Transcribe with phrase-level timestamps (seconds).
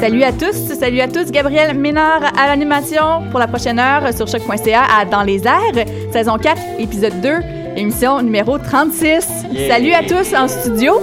[0.00, 1.30] Salut à tous, salut à tous.
[1.30, 6.38] Gabriel Ménard à l'animation pour la prochaine heure sur choc.ca à Dans les airs, saison
[6.38, 7.28] 4, épisode 2,
[7.76, 9.28] émission numéro 36.
[9.68, 10.94] Salut à tous en studio.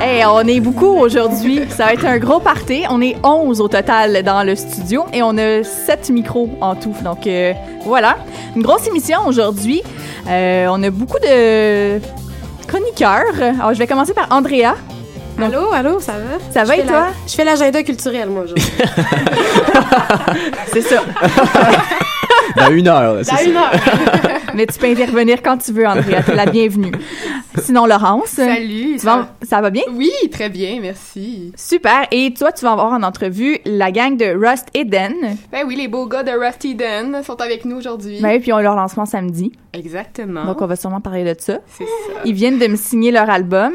[0.00, 1.60] Hey, on est beaucoup aujourd'hui.
[1.68, 2.84] Ça va être un gros party.
[2.88, 6.94] On est 11 au total dans le studio et on a 7 micros en tout.
[7.04, 7.52] Donc euh,
[7.84, 8.16] voilà,
[8.56, 9.82] une grosse émission aujourd'hui.
[10.26, 12.00] Euh, on a beaucoup de
[12.66, 13.42] chroniqueurs.
[13.60, 14.74] Alors, je vais commencer par Andrea.
[15.38, 16.38] Donc- Allô, allô, ça va?
[16.52, 17.00] Ça va Je et toi?
[17.00, 18.64] la- Je fais l'agenda culturel, moi, aujourd'hui.
[20.72, 21.02] C'est ça.
[22.56, 23.72] Dans une heure, c'est Dans une heure.
[24.56, 26.22] Mais tu peux intervenir quand tu veux, Andrea.
[26.24, 26.92] T'es la bienvenue.
[27.58, 28.28] Sinon, Laurence.
[28.28, 29.82] Salut, ça vas- ça va bien?
[29.92, 31.52] Oui, très bien, merci.
[31.56, 32.06] Super.
[32.10, 35.14] Et toi, tu vas avoir en entrevue la gang de Rust Eden.
[35.52, 38.18] Ben oui, les beaux gars de Rusty Den sont avec nous aujourd'hui.
[38.20, 39.52] Ben, puis on leur lancement samedi.
[39.72, 40.44] Exactement.
[40.44, 41.58] Donc, on va sûrement parler de ça.
[41.76, 42.20] C'est ça.
[42.24, 43.72] Ils viennent de me signer leur album.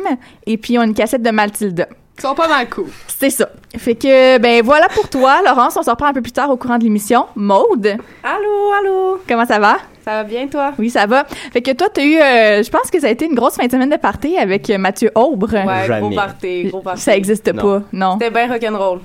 [0.48, 1.88] Et puis, ils ont une cassette de Mathilda.
[2.24, 2.86] Ils sont pas mal cool.
[3.08, 3.50] C'est ça.
[3.76, 5.76] Fait que, ben voilà pour toi, Laurence.
[5.76, 7.26] On se reprend un peu plus tard au courant de l'émission.
[7.36, 9.20] Maude, Allô, allô.
[9.28, 9.78] comment ça va?
[10.06, 10.74] Ça va bien, toi?
[10.78, 11.26] Oui, ça va.
[11.52, 13.66] Fait que toi, t'as eu, euh, je pense que ça a été une grosse fin
[13.66, 15.52] de semaine de party avec euh, Mathieu Aubre.
[15.54, 16.00] Ouais, Jamais.
[16.02, 17.02] gros party, gros party.
[17.02, 17.62] Ça existe Non.
[17.62, 18.18] pas, non.
[18.20, 19.00] C'était bien rock'n'roll.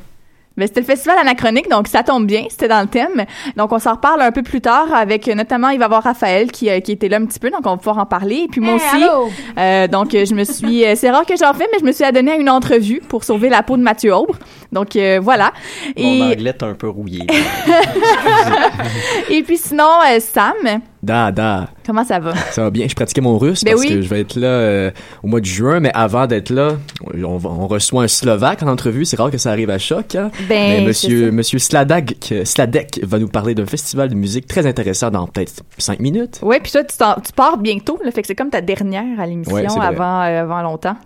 [0.56, 3.24] Ben, c'était le festival anachronique, donc ça tombe bien, c'était dans le thème.
[3.56, 6.50] Donc on s'en reparle un peu plus tard avec notamment il va y avoir Raphaël
[6.50, 8.42] qui, euh, qui était là un petit peu, donc on va pouvoir en parler.
[8.44, 11.52] Et puis moi Hey, aussi, euh, donc je me suis, euh, c'est rare que j'en
[11.52, 14.14] fais, mais je me suis adonnée à une entrevue pour sauver la peau de Mathieu
[14.14, 14.34] Aubre.
[14.72, 15.52] Donc euh, voilà.
[15.96, 17.26] Mon Et, anglais est un peu rouillé.
[19.30, 21.68] et puis sinon euh, Sam, Da, da.
[21.86, 22.34] comment ça va?
[22.50, 22.88] Ça va bien.
[22.88, 23.90] Je pratiquais mon russe Ben parce oui.
[23.90, 24.90] que je vais être là euh,
[25.22, 26.78] au mois de juin, mais avant d'être là,
[27.22, 29.04] on, reçoit un Slovaque en entrevue.
[29.04, 30.16] C'est rare que ça arrive à choc.
[30.16, 30.32] Hein?
[30.48, 35.12] Ben mais monsieur, monsieur Sladak, Sladek va nous parler d'un festival de musique très intéressant
[35.12, 36.40] dans peut-être cinq minutes.
[36.42, 39.54] Ouais, puis toi tu, pars bientôt, là, fait que c'est comme ta dernière à l'émission
[39.54, 40.96] Ouais, avant euh, avant longtemps.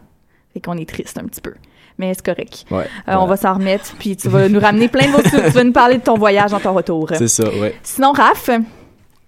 [0.54, 1.52] Fait qu'on est triste un petit peu.
[1.98, 2.64] Mais c'est correct.
[2.70, 2.78] Ouais.
[2.78, 3.22] Euh, voilà.
[3.22, 5.30] On va s'en remettre, puis tu vas nous ramener plein de choses.
[5.30, 7.10] Tu vas nous parler de ton voyage en ton retour.
[7.12, 7.74] C'est ça, ouais.
[7.82, 8.48] Sinon, Raph,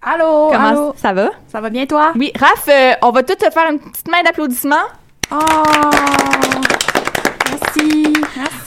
[0.05, 0.93] Allô, comment allô?
[0.97, 1.29] ça va?
[1.47, 2.11] Ça va bien, toi?
[2.15, 4.75] Oui, Raph, euh, on va tout te faire une petite main d'applaudissement
[5.31, 5.37] Oh!
[7.49, 8.02] Merci,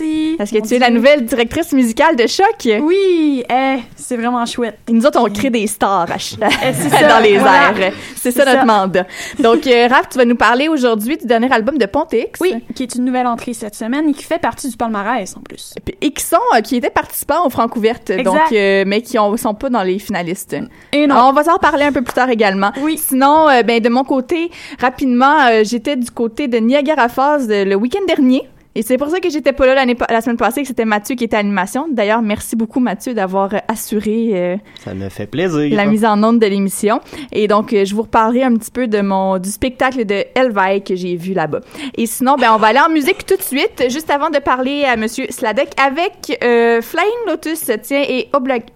[0.07, 0.35] merci.
[0.39, 2.69] parce que tu es la nouvelle directrice musicale de Choc.
[2.83, 4.79] Oui, eh, c'est vraiment chouette.
[4.89, 7.71] Et nous autres, on crée des stars à Eh, ça, dans les voilà.
[7.79, 7.93] airs.
[8.15, 8.65] C'est ça C'est notre ça.
[8.65, 9.07] mandat.
[9.39, 12.41] Donc, euh, Raph, tu vas nous parler aujourd'hui du dernier album de Pontex.
[12.41, 15.41] Oui, qui est une nouvelle entrée cette semaine et qui fait partie du palmarès en
[15.41, 15.75] plus.
[16.01, 19.55] Et qui sont, euh, qui étaient participants aux Francouvertes, donc, euh, mais qui ont, sont
[19.55, 20.57] pas dans les finalistes.
[20.93, 22.73] Et Alors, on va s'en reparler un peu plus tard également.
[22.83, 22.99] Oui.
[22.99, 24.51] Sinon, euh, ben, de mon côté,
[24.81, 28.49] rapidement, euh, j'étais du côté de Niagara Falls euh, le week-end dernier.
[28.77, 31.25] Et c'est pour ça que j'étais pas là la semaine passée, que c'était Mathieu qui
[31.25, 31.87] était à l'animation.
[31.91, 35.75] D'ailleurs, merci beaucoup Mathieu d'avoir euh, assuré euh, ça me fait plaisir.
[35.75, 37.01] La mise en onde de l'émission.
[37.33, 40.85] Et donc euh, je vous reparlerai un petit peu de mon du spectacle de Elvaï
[40.85, 41.61] que j'ai vu là-bas.
[41.97, 44.85] Et sinon ben on va aller en musique tout de suite juste avant de parler
[44.85, 48.29] à monsieur Sladek avec Flying Lotus tiens et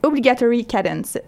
[0.02, 1.18] Obligatory Cadence.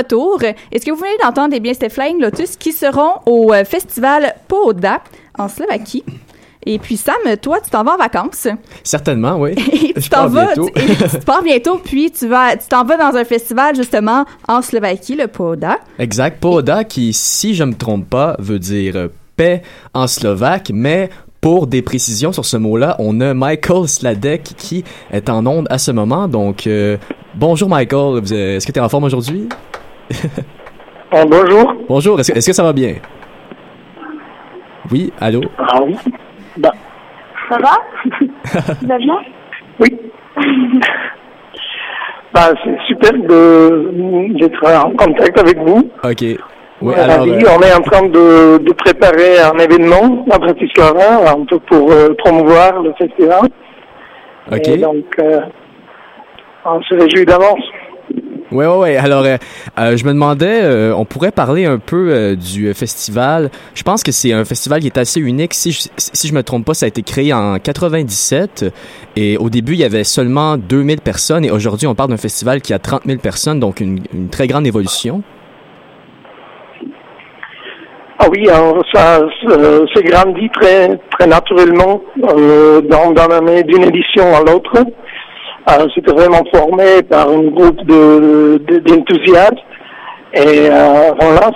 [0.00, 0.40] Retour.
[0.72, 4.34] Est-ce que vous venez d'entendre, eh bien, c'était Flying Lotus qui seront au euh, festival
[4.48, 5.02] Poda
[5.38, 6.04] en Slovaquie.
[6.66, 8.48] Et puis Sam, toi, tu t'en vas en vacances.
[8.82, 9.52] Certainement, oui.
[9.96, 10.70] Et tu t'en pars vas, bientôt.
[10.74, 14.24] tu, et tu pars bientôt, puis tu vas, tu t'en vas dans un festival justement
[14.48, 15.78] en Slovaquie, le Poda.
[15.98, 16.38] Exact.
[16.40, 19.62] Poda, qui, si je me trompe pas, veut dire euh, paix
[19.94, 21.08] en slovaque, mais
[21.40, 25.78] pour des précisions sur ce mot-là, on a Michael Sladek qui est en onde à
[25.78, 26.28] ce moment.
[26.28, 26.98] Donc, euh,
[27.34, 28.18] bonjour Michael.
[28.18, 29.48] Est-ce que tu es en forme aujourd'hui?
[31.12, 31.74] Ah, bonjour.
[31.88, 32.20] Bonjour.
[32.20, 32.94] Est-ce que, est-ce que ça va bien?
[34.90, 35.40] Oui, allô?
[35.58, 35.96] Ah oui.
[36.56, 36.72] Bah,
[37.48, 37.76] Ça va?
[38.98, 39.18] Bien?
[39.78, 39.96] Oui.
[42.34, 45.90] bah, c'est super de, d'être en contact avec vous.
[46.02, 46.22] OK.
[46.82, 51.30] Oui, Euh, alors, euh, On est en train de, de préparer un événement à Bratislava,
[51.30, 53.48] un peu pour euh, promouvoir le festival.
[54.50, 54.68] OK.
[54.68, 55.40] Et donc, euh,
[56.64, 57.60] on se réjouit d'avance.
[58.52, 58.96] Ouais, ouais.
[58.96, 59.36] Alors, euh,
[59.78, 63.50] euh, je me demandais, euh, on pourrait parler un peu euh, du festival.
[63.74, 65.54] Je pense que c'est un festival qui est assez unique.
[65.54, 68.64] Si je, si je me trompe pas, ça a été créé en 97
[69.14, 72.60] et au début, il y avait seulement 2000 personnes et aujourd'hui, on parle d'un festival
[72.60, 75.22] qui a 30 000 personnes, donc une, une très grande évolution.
[78.22, 78.46] Ah oui,
[78.92, 79.20] ça
[79.94, 82.02] s'est grandi très très naturellement
[83.64, 84.84] d'une édition à l'autre.
[85.68, 89.62] Euh, C'était vraiment formé par un groupe de de- d'enthousiastes
[90.32, 91.50] et euh, voilà,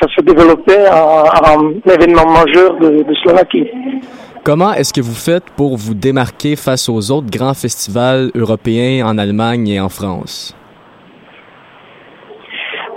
[0.00, 3.68] ça s'est développé en, en événement majeur de, de Slovaquie.
[4.42, 9.16] Comment est-ce que vous faites pour vous démarquer face aux autres grands festivals européens en
[9.18, 10.56] Allemagne et en France?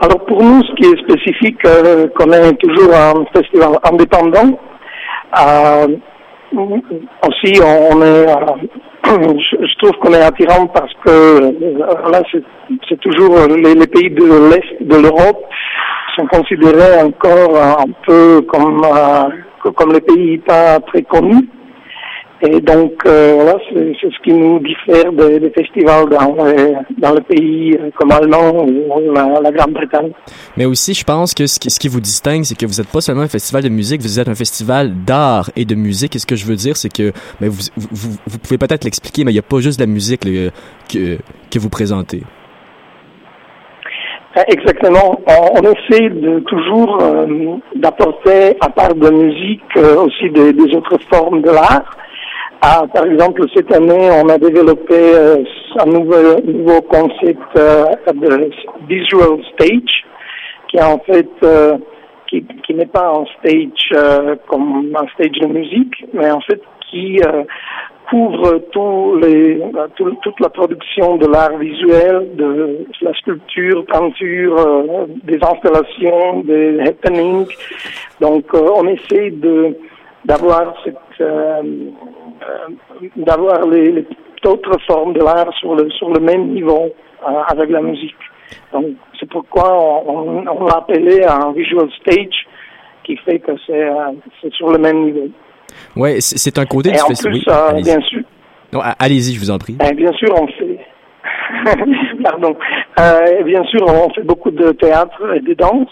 [0.01, 4.57] Alors pour nous, ce qui est spécifique, euh, qu'on est toujours un festival indépendant.
[5.39, 5.87] Euh,
[6.53, 8.35] aussi, on est, euh,
[9.05, 11.51] je, trouve qu'on est attirant parce que euh,
[12.01, 12.21] voilà,
[12.87, 15.43] c'est toujours euh, les, les pays de l'est de l'Europe
[16.15, 18.81] sont considérés encore un peu comme
[19.75, 21.47] comme les pays pas très connus.
[22.43, 27.15] Et donc euh, voilà, c'est ce qui nous diffère des, des festivals dans les, dans
[27.15, 30.11] les pays euh, comme Allemand ou la, la Grande-Bretagne.
[30.55, 32.91] Mais aussi, je pense que ce qui, ce qui vous distingue, c'est que vous n'êtes
[32.91, 36.15] pas seulement un festival de musique, vous êtes un festival d'art et de musique.
[36.15, 38.83] Et ce que je veux dire, c'est que mais vous, vous, vous- vous pouvez peut-être
[38.83, 41.17] l'expliquer, mais il n'y a pas juste de la musique que,
[41.51, 42.21] que vous présentez.
[44.37, 45.19] Euh, Exactement.
[45.25, 47.25] On, on essaie de toujours euh,
[47.75, 51.97] d'apporter, à part de musique, euh, aussi des, des autres formes de l'art.
[52.61, 55.43] Ah, par exemple, cette année, on a développé euh,
[55.79, 58.49] un nouveau, concept euh, de
[58.87, 60.05] visual stage,
[60.67, 61.77] qui est en fait euh,
[62.27, 67.19] qui, n'est pas un stage comme un stage de musique, mais en fait qui
[68.09, 69.61] couvre tous les,
[69.95, 77.47] tout, toute la production de l'art visuel, de la sculpture, peinture, des installations, des happenings.
[78.19, 79.77] Donc, on essaie de
[80.25, 81.21] d'avoir cette
[83.15, 84.05] d'avoir les, les
[84.43, 86.85] d'autres formes de l'art sur le sur le même niveau
[87.27, 88.15] euh, avec la musique.
[88.71, 88.85] Donc,
[89.19, 92.45] c'est pourquoi on, on, on l'a appelé un visual stage,
[93.03, 94.11] qui fait que c'est euh,
[94.41, 95.27] c'est sur le même niveau.
[95.95, 97.33] Ouais, c'est un côté Et du en festival.
[97.33, 97.83] plus, oui, euh, allez-y.
[97.83, 98.21] bien sûr,
[98.73, 99.73] Non, allez-y, je vous en prie.
[99.73, 100.79] Ben, bien sûr, on fait.
[102.23, 102.55] Pardon.
[102.99, 105.89] Euh, bien sûr, on fait beaucoup de théâtre et de danse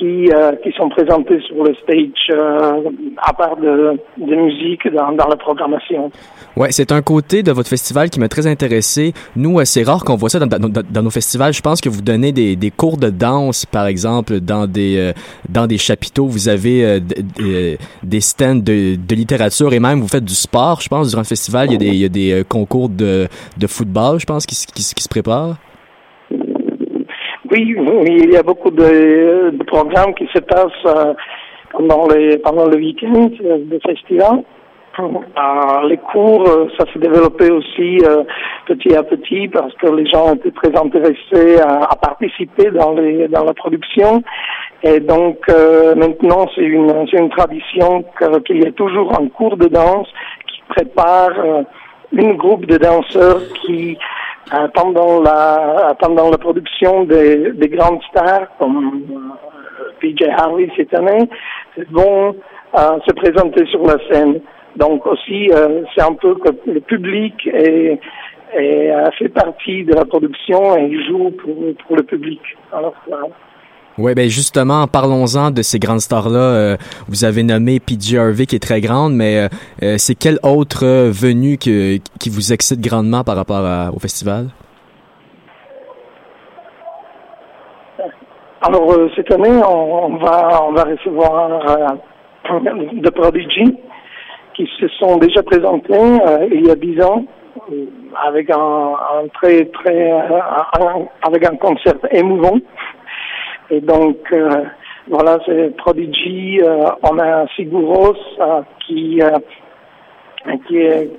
[0.00, 5.12] qui euh, qui sont présentés sur le stage euh, à part de, de musique dans,
[5.12, 6.10] dans la programmation.
[6.56, 9.12] Ouais, c'est un côté de votre festival qui m'a très intéressé.
[9.36, 11.52] Nous, euh, c'est rare qu'on voit ça dans, nos festivals.
[11.52, 15.12] Je pense que vous donnez des, des cours de danse, par exemple, dans des
[15.48, 16.26] dans des chapiteaux.
[16.26, 20.34] Vous avez euh, d- d- des stands de, de littérature et même vous faites du
[20.34, 20.80] sport.
[20.80, 23.28] Je pense durant le festival, il y a des, des concours de,
[23.58, 25.56] de football, je pense, qui, qui, qui se préparent.
[27.50, 27.74] Oui,
[28.06, 31.14] il y a beaucoup de, programmes qui se passent euh,
[31.72, 34.44] pendant les pendant le week-end euh, de festival.
[35.00, 36.46] Euh, les cours,
[36.78, 37.98] ça s'est développé aussi
[38.66, 43.44] petit à petit parce que les gens étaient très intéressés à, participer dans les dans
[43.44, 44.22] la production.
[44.84, 45.38] Et donc
[45.96, 48.04] maintenant, c'est une une tradition
[48.46, 50.08] qu'il y a toujours un cours de danse
[50.46, 51.32] qui prépare
[52.12, 53.96] une groupe de danseurs qui
[54.74, 61.28] pendant la pendant la production des, des grandes stars comme euh, PJ Harvey cette année
[61.90, 62.34] vont
[62.78, 64.40] euh, se présenter sur la scène.
[64.76, 68.00] Donc aussi euh, c'est un peu que le public est,
[68.54, 71.56] est, euh, fait partie de la production et joue pour,
[71.86, 72.40] pour le public.
[72.72, 73.26] Alors voilà.
[74.00, 76.38] Ouais, ben justement, parlons-en de ces grandes stars-là.
[76.38, 76.76] Euh,
[77.06, 79.48] vous avez nommé PG Harvey qui est très grande, mais euh,
[79.82, 84.46] euh, c'est quelle autre venue que, qui vous excite grandement par rapport à- au festival?
[88.62, 91.96] Alors cette année, on, va on va recevoir
[92.92, 93.76] de Prodigy
[94.54, 96.18] qui se sont déjà présentés
[96.52, 97.24] il y a dix ans
[98.26, 98.92] avec un,
[99.34, 100.10] très très
[101.22, 102.56] avec un concert émouvant.
[103.70, 104.64] Et donc euh,
[105.08, 106.60] voilà, c'est Prodigy.
[106.62, 109.38] euh, on a Siguros euh, qui euh,
[110.66, 111.10] qui est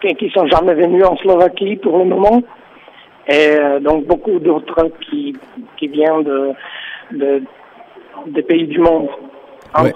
[0.00, 2.42] qui, qui sont jamais venus en Slovaquie pour le moment.
[3.26, 5.34] Et euh, donc beaucoup d'autres qui,
[5.78, 6.52] qui viennent de,
[7.12, 7.42] de,
[8.26, 9.08] des pays du monde.
[9.82, 9.92] Ouais.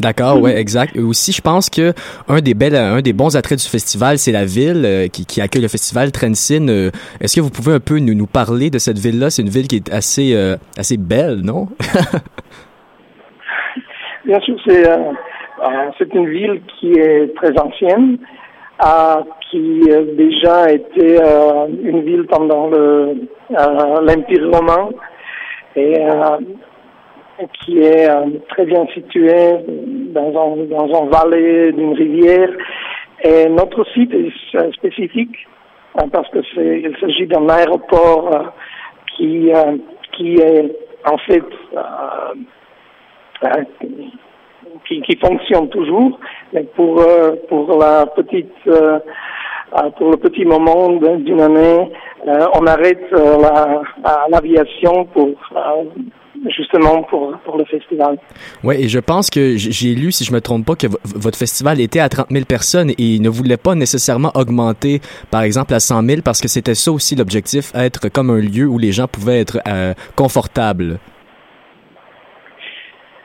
[0.00, 0.96] D'accord, ouais, exact.
[0.96, 1.92] Et aussi, je pense que
[2.28, 5.42] un des belles, un des bons attraits du festival, c'est la ville euh, qui, qui
[5.42, 6.68] accueille le festival Trensin.
[6.68, 6.90] Euh,
[7.20, 9.28] Est-ce que vous pouvez un peu nous, nous parler de cette ville-là?
[9.28, 11.68] C'est une ville qui est assez, euh, assez belle, non?
[14.24, 14.84] Bien sûr, c'est
[15.98, 18.16] c'est une ville qui est très ancienne,
[19.50, 21.18] qui a déjà été
[21.82, 23.14] une ville pendant le
[23.50, 24.88] l'Empire romain
[25.76, 25.98] et
[27.60, 29.56] qui est euh, très bien située
[30.12, 32.50] dans un dans un vallée d'une rivière.
[33.22, 35.36] Et notre site est spécifique
[36.00, 38.42] euh, parce que c'est il s'agit d'un aéroport euh,
[39.16, 39.76] qui euh,
[40.12, 40.70] qui est
[41.04, 41.44] en fait
[44.86, 46.18] qui, qui fonctionne toujours,
[46.52, 47.02] mais pour
[47.48, 48.52] pour la petite
[49.96, 51.90] pour le petit moment d'une année,
[52.26, 55.30] on arrête la- la- l'aviation pour
[56.56, 58.18] justement pour pour le festival.
[58.64, 61.36] Ouais, et je pense que j'ai lu, si je me trompe pas, que vo- votre
[61.38, 65.74] festival était à 30 000 personnes et il ne voulait pas nécessairement augmenter, par exemple,
[65.74, 68.92] à 100 000 parce que c'était ça aussi l'objectif, être comme un lieu où les
[68.92, 70.98] gens pouvaient être euh, confortables.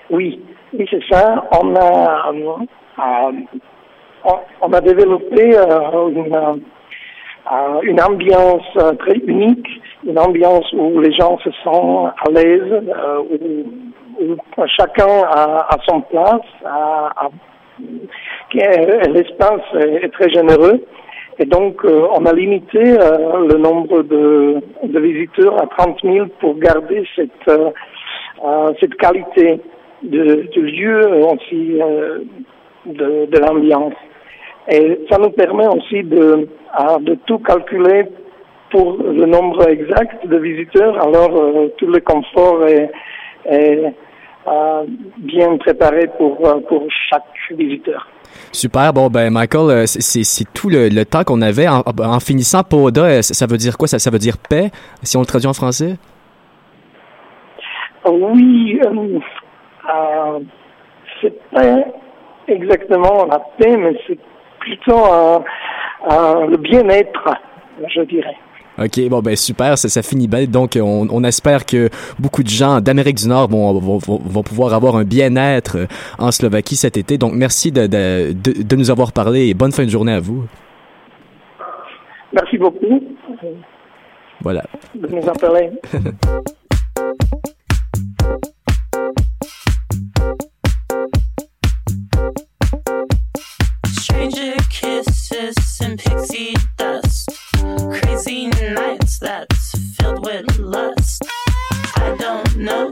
[0.10, 0.40] Oui,
[0.74, 1.44] oui c'est ça.
[1.60, 3.32] On a euh,
[4.26, 6.62] on, on a développé euh, une
[7.52, 9.68] euh, une ambiance euh, très unique,
[10.04, 14.36] une ambiance où les gens se sentent à l'aise, euh, où,
[14.80, 16.42] chacun a, son place,
[18.54, 20.84] l'espace est, très généreux.
[21.38, 27.52] Et donc, on a limité le nombre de, visiteurs à 30 000 pour garder cette,
[28.80, 29.60] cette qualité
[30.02, 31.78] de lieu aussi
[32.86, 33.96] de l'ambiance.
[34.70, 38.06] Et ça nous permet aussi de, à- de tout calculer
[38.72, 40.96] pour le nombre exact de visiteurs.
[41.02, 42.90] Alors, euh, tout le confort est,
[43.46, 43.94] est
[44.48, 44.84] euh,
[45.18, 48.08] bien préparé pour, euh, pour chaque visiteur.
[48.52, 48.92] Super.
[48.92, 51.68] Bon, ben, Michael, euh, c'est- tout le, le temps qu'on avait.
[51.68, 53.88] En, en finissant, Poda, ça ça veut dire quoi?
[53.88, 54.72] Ça, ça veut dire paix,
[55.04, 55.96] si on le traduit en français?
[58.08, 59.20] Oui, euh,
[59.94, 60.40] euh,
[61.22, 61.78] c'est pas
[62.48, 64.20] exactement la paix, mais c'est
[64.66, 65.40] plutôt euh,
[66.48, 67.30] le bien-être,
[67.96, 68.36] je dirais.
[68.78, 70.50] OK, bon, ben super, ça, ça finit belle.
[70.52, 74.74] Donc, on, on espère que beaucoup de gens d'Amérique du Nord vont, vont, vont- pouvoir
[74.74, 75.86] avoir un bien-être euh,
[76.20, 77.18] en Slovaquie cet été.
[77.18, 80.20] Donc, merci de, de, de, de nous avoir parlé et bonne fin de journée à
[80.20, 80.44] vous.
[82.34, 83.02] Merci beaucoup
[84.42, 84.64] Voilà.
[84.94, 85.70] de nous en parler.
[94.06, 97.28] Stranger kisses and pixie dust.
[97.90, 101.24] Crazy nights that's filled with lust.
[101.96, 102.92] I don't know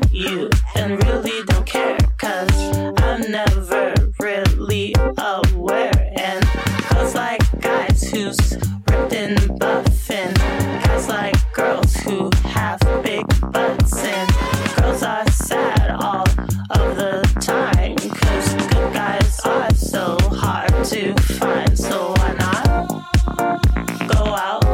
[21.44, 21.78] to find.
[21.78, 24.66] So why not go out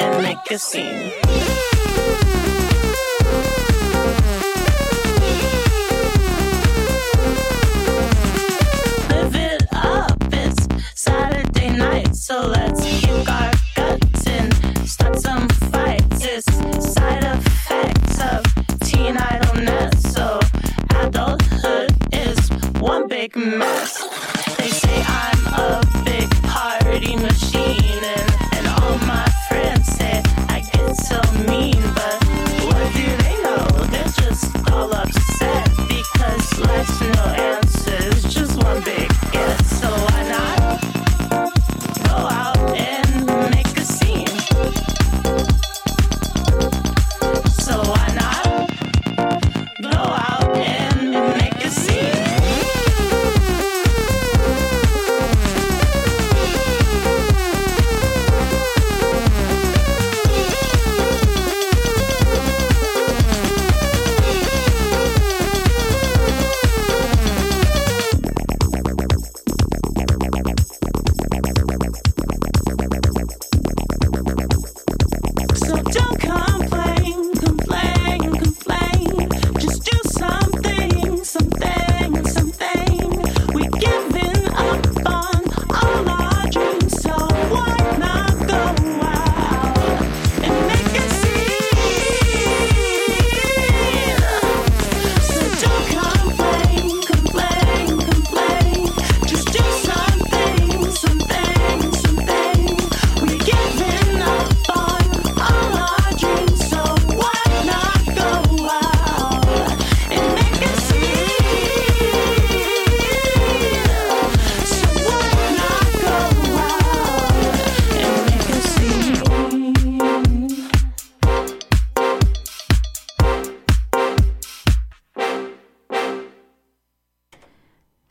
[0.00, 1.57] and make a scene?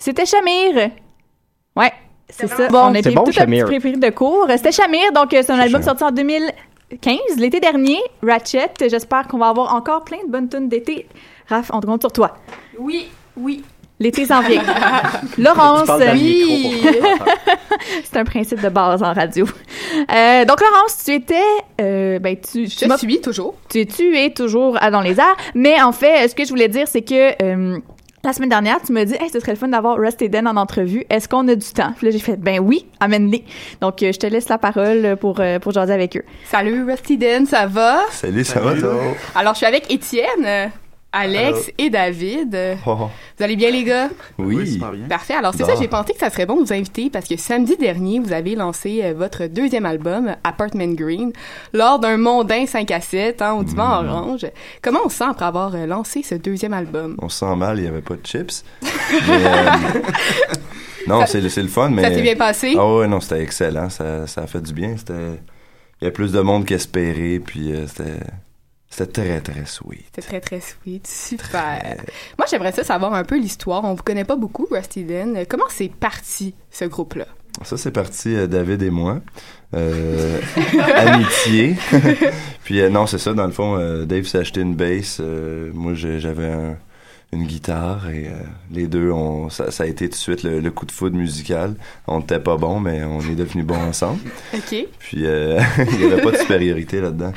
[0.08, 0.90] C'était Chamir.
[1.76, 1.92] Ouais,
[2.30, 2.70] c'est ça.
[2.70, 2.78] bon.
[2.78, 3.66] On a bon, tout Shamir.
[3.66, 4.48] un petit pré de cours.
[4.56, 7.98] C'était Chamir, donc euh, c'est un album sorti en 2015, l'été dernier.
[8.24, 8.70] Ratchet.
[8.90, 11.10] J'espère qu'on va avoir encore plein de bonnes tunes d'été.
[11.50, 12.38] Raph, on te compte sur toi.
[12.80, 13.66] Oui, oui.
[14.00, 14.64] L'été s'en vient.
[15.38, 15.90] Laurence.
[16.00, 16.82] Tu Oui.
[18.06, 19.46] C'est un principe de base en radio.
[19.46, 21.36] Euh, donc, Laurence, tu étais.
[21.82, 23.56] euh, ben, tu, tu Je m'as- suis toujours.
[23.70, 25.36] tu, tu es toujours à Dans les airs.
[25.54, 27.78] Mais en fait, ce que je voulais dire, c'est que euh,
[28.28, 30.58] la semaine dernière, tu m'as dit, hey, ce serait le fun d'avoir Rusty Den en
[30.58, 31.06] entrevue.
[31.10, 31.94] Est-ce qu'on a du temps?
[31.96, 33.46] Puis là, j'ai fait, ben oui, amène-les.
[33.80, 36.24] Donc, euh, je te laisse la parole pour, euh, pour jaser avec eux.
[36.44, 38.02] Salut Rusty Den, ça va?
[38.12, 38.96] Salut, ça va toi?
[39.34, 40.68] Alors, je suis avec Étienne, euh,
[41.18, 42.56] Alex et David.
[42.86, 42.96] Oh,
[43.38, 44.10] Vous allez bien, les gars?
[44.38, 44.74] oui.
[44.74, 45.08] super bien.
[45.08, 45.34] Parfait.
[45.34, 47.76] Alors, c'est ça, j'ai pensé que ça serait bon de vous inviter parce que samedi
[47.78, 51.32] dernier, vous avez lancé euh, votre deuxième album, Apartment Green,
[51.74, 54.08] lors d'un mondain 5 à 7 hein, au divan Mm.
[54.10, 54.46] orange.
[54.82, 57.16] Comment on se sent après avoir euh, lancé ce deuxième album?
[57.22, 58.64] On se sent mal, il n'y avait pas de chips.
[58.82, 60.00] Mais, euh,
[61.08, 62.04] non, c'est le, fun, mais.
[62.04, 62.76] Ça s'est bien passé?
[62.78, 63.90] Ah ouais, non, c'était excellent.
[63.90, 64.96] Ça, ça a fait du bien.
[64.98, 65.40] C'était.
[66.02, 68.20] Il y a plus de monde qu'espéré, puis euh, c'était.
[68.98, 70.06] C'était très, très sweet.
[70.16, 71.06] C'est très, très sweet.
[71.06, 71.98] Super.
[72.38, 73.84] Moi, j'aimerais ça savoir un peu l'histoire.
[73.84, 75.46] On vous connaît pas beaucoup, Rusty Den.
[75.48, 77.28] Comment c'est parti, ce groupe-là?
[77.64, 79.20] Ça, c'est parti, euh, David et moi.
[79.76, 80.40] Euh,
[80.96, 81.76] amitié.
[82.64, 85.22] puis euh, non, c'est ça, dans le fond, euh, Dave s'est acheté une bass.
[85.74, 86.78] moi, j'avais un-
[87.34, 88.32] une guitare et euh,
[88.72, 91.18] les deux, on, ça, ça a été tout de suite le, le coup de foudre
[91.18, 91.76] musical.
[92.08, 94.22] On n'était pas bons, mais on est devenus bons ensemble.
[94.54, 94.88] OK.
[95.00, 95.60] Puis euh,
[95.92, 97.34] il n'y avait pas de supériorité là-dedans.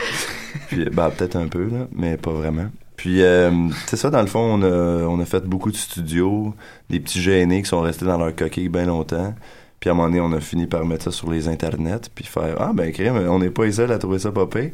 [0.69, 2.67] Puis bah peut-être un peu là, mais pas vraiment.
[2.97, 3.51] Puis euh,
[3.87, 6.55] c'est ça, dans le fond, on a, on a fait beaucoup de studios,
[6.89, 9.35] des petits gênés qui sont restés dans leur coquille bien longtemps.
[9.81, 12.27] Puis à un moment donné, on a fini par mettre ça sur les internets, puis
[12.27, 14.71] faire ah ben crème, on n'est pas les seuls à trouver ça pire.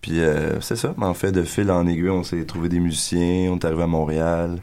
[0.00, 3.50] Puis euh, c'est ça, en fait, de fil en aiguille, on s'est trouvé des musiciens,
[3.52, 4.58] on est arrivé à Montréal.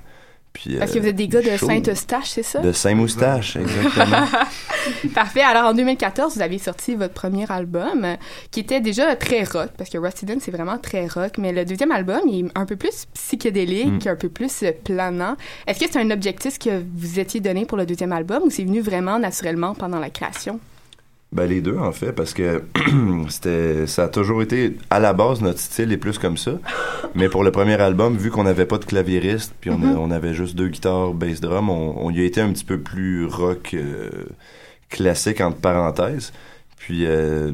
[0.54, 1.58] Puis, Parce que euh, vous êtes des gars de.
[1.58, 2.62] Saint-Eustache, c'est ça?
[2.62, 4.26] De Saint-Moustache, exactement.
[5.14, 5.42] Parfait.
[5.42, 8.16] Alors, en 2014, vous avez sorti votre premier album, euh,
[8.52, 11.66] qui était déjà très rock, parce que Rusty Dunn, c'est vraiment très rock, mais le
[11.66, 14.10] deuxième album, il est un peu plus psychédélique, Mm.
[14.10, 15.36] un peu plus euh, planant.
[15.68, 18.64] Est-ce que c'est un objectif que vous étiez donné pour le deuxième album, ou c'est
[18.64, 20.62] venu vraiment naturellement pendant la création?
[21.36, 22.64] Ben les deux en fait parce que
[23.30, 26.54] c'était ça a toujours été à la base notre style est plus comme ça
[27.14, 29.98] mais pour le premier album vu qu'on n'avait pas de claviériste puis on, a- Mhm.
[29.98, 32.80] on avait juste deux guitares bass drum on, on y a été un petit peu
[32.80, 34.10] plus rock euh,
[34.90, 36.32] classique entre parenthèses
[36.78, 37.52] puis euh,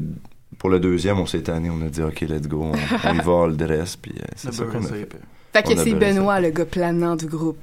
[0.58, 2.72] pour le deuxième on s'est tanné on a dit ok let's go on,
[3.08, 5.90] on y va all dress puis euh, c'est Le ça qu'on a fait que c'est
[5.90, 5.96] ça.
[5.96, 7.58] Benoît, le gars planant du groupe.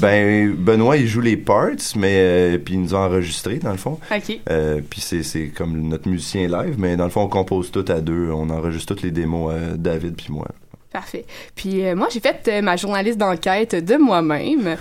[0.00, 3.76] Ben Benoît il joue les parts mais euh, puis il nous a enregistré dans le
[3.76, 4.40] fond OK.
[4.50, 8.00] Euh, puis c'est comme notre musicien live mais dans le fond on compose tout à
[8.00, 10.46] deux on enregistre toutes les démos euh, David puis moi
[10.92, 11.24] Parfait.
[11.56, 14.76] Puis moi, j'ai fait ma journaliste d'enquête de moi-même.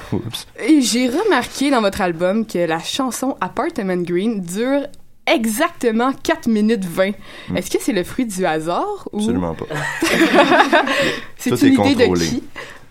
[0.63, 4.81] Et j'ai remarqué dans votre album que la chanson Apartment Green dure
[5.25, 7.11] exactement 4 minutes 20.
[7.55, 9.17] Est-ce que c'est le fruit du hasard ou?
[9.17, 9.21] Hmm.
[9.21, 9.65] absolument pas
[11.37, 12.43] c'est une idée de qui?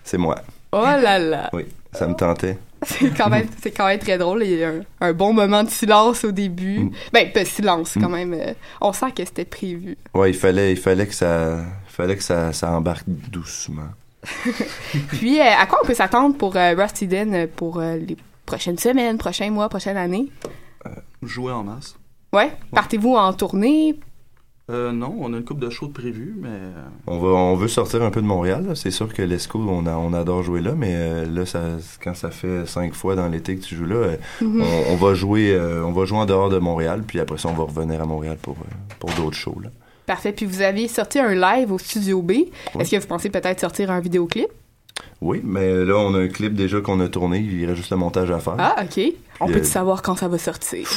[0.03, 0.35] c'est moi
[0.73, 1.49] Oh là là!
[1.53, 4.43] oui ça me tentait C'est quand même, c'est quand même très drôle.
[4.43, 6.79] Il y a un, un bon moment de silence au début.
[6.79, 6.91] Mm.
[7.13, 8.13] Ben, pas silence quand Mm.
[8.13, 8.33] même.
[8.33, 9.97] euh, on sent que c'était prévu.
[10.13, 13.89] ouais il fallait il fallait que ça il fallait que ça, ça embarque doucement
[15.09, 18.77] Puis, euh, à quoi on peut s'attendre pour euh, Rusty Den pour euh, les prochaines
[18.77, 20.29] semaines, prochains mois, prochaines années?
[21.21, 21.95] Jouer en masse.
[22.33, 22.51] Ouais?
[22.73, 23.99] Partez-vous en tournée?
[24.69, 26.71] Euh, non, on a une coupe de shows de prévu, mais euh,
[27.05, 28.75] on va on veut sortir un peu de Montréal là.
[28.75, 31.59] c'est sûr que l'Esco on a, on adore jouer là mais euh, là ça
[32.01, 34.61] quand ça fait cinq fois dans l'été que tu joues là euh, Mhm.
[34.61, 37.49] on, on va jouer euh, on va jouer en dehors de Montréal puis après ça
[37.49, 39.69] on va revenir à Montréal pour euh, pour d'autres shows là
[40.05, 40.31] Parfait.
[40.31, 42.31] Puis, vous avez sorti un live au Studio B.
[42.77, 44.47] Est-ce que vous pensez peut-être sortir un vidéoclip?
[45.21, 47.97] oui mais là on a un clip déjà qu'on a tourné il reste juste le
[47.97, 49.01] montage à faire Ah, OK.
[49.41, 50.87] On Puis, peut euh, savoir quand ça va sortir?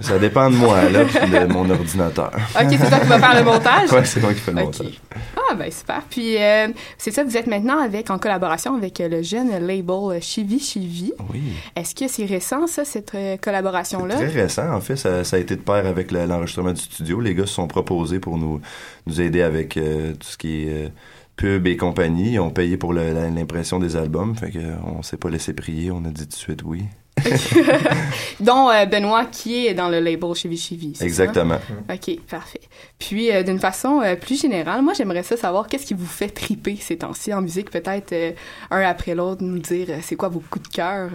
[0.00, 2.32] Ça dépend de moi, là, puis de mon ordinateur.
[2.34, 3.92] OK, c'est toi qui vas faire le montage?
[3.92, 5.00] Ouais, c'est moi qui fais le montage.
[5.36, 6.02] Ah, ben super.
[6.10, 9.88] Puis, euh, c'est ça, vous êtes maintenant avec, en collaboration avec euh, le jeune label
[9.90, 11.12] euh, Chivi Chivi.
[11.32, 11.42] Oui.
[11.76, 14.16] Est-ce que c'est récent, ça, cette euh, collaboration-là?
[14.16, 17.20] Très récent, en fait, ça, ça a été de pair avec le- l'enregistrement du studio.
[17.20, 18.60] Les gars se sont proposés pour nous,
[19.06, 20.88] nous aider avec euh, tout ce qui est euh,
[21.36, 22.32] pub et compagnie.
[22.32, 25.90] Ils ont payé pour l'impression des albums, fait que euh, on s'est pas laissé prier,
[25.92, 26.82] on a dit tout de suite oui.
[28.40, 30.92] Dont euh, Benoît, qui est dans le label Chivi Chivi.
[30.94, 31.04] c'est ça?
[31.06, 31.58] Exactement.
[31.90, 32.60] OK, parfait.
[32.98, 36.28] Puis, euh, d'une façon euh, plus générale, moi, j'aimerais ça savoir qu'est-ce qui vous fait
[36.28, 37.70] triper ces temps-ci en musique?
[37.70, 38.32] Peut-être euh,
[38.70, 41.10] un après l'autre, nous dire c'est quoi vos coups de cœur.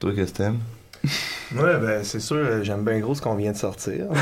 [0.00, 0.58] Toi, qu'est-ce que t'aimes?
[1.54, 4.06] Ouais, ben c'est sûr, j'aime bien gros ce qu'on vient de sortir.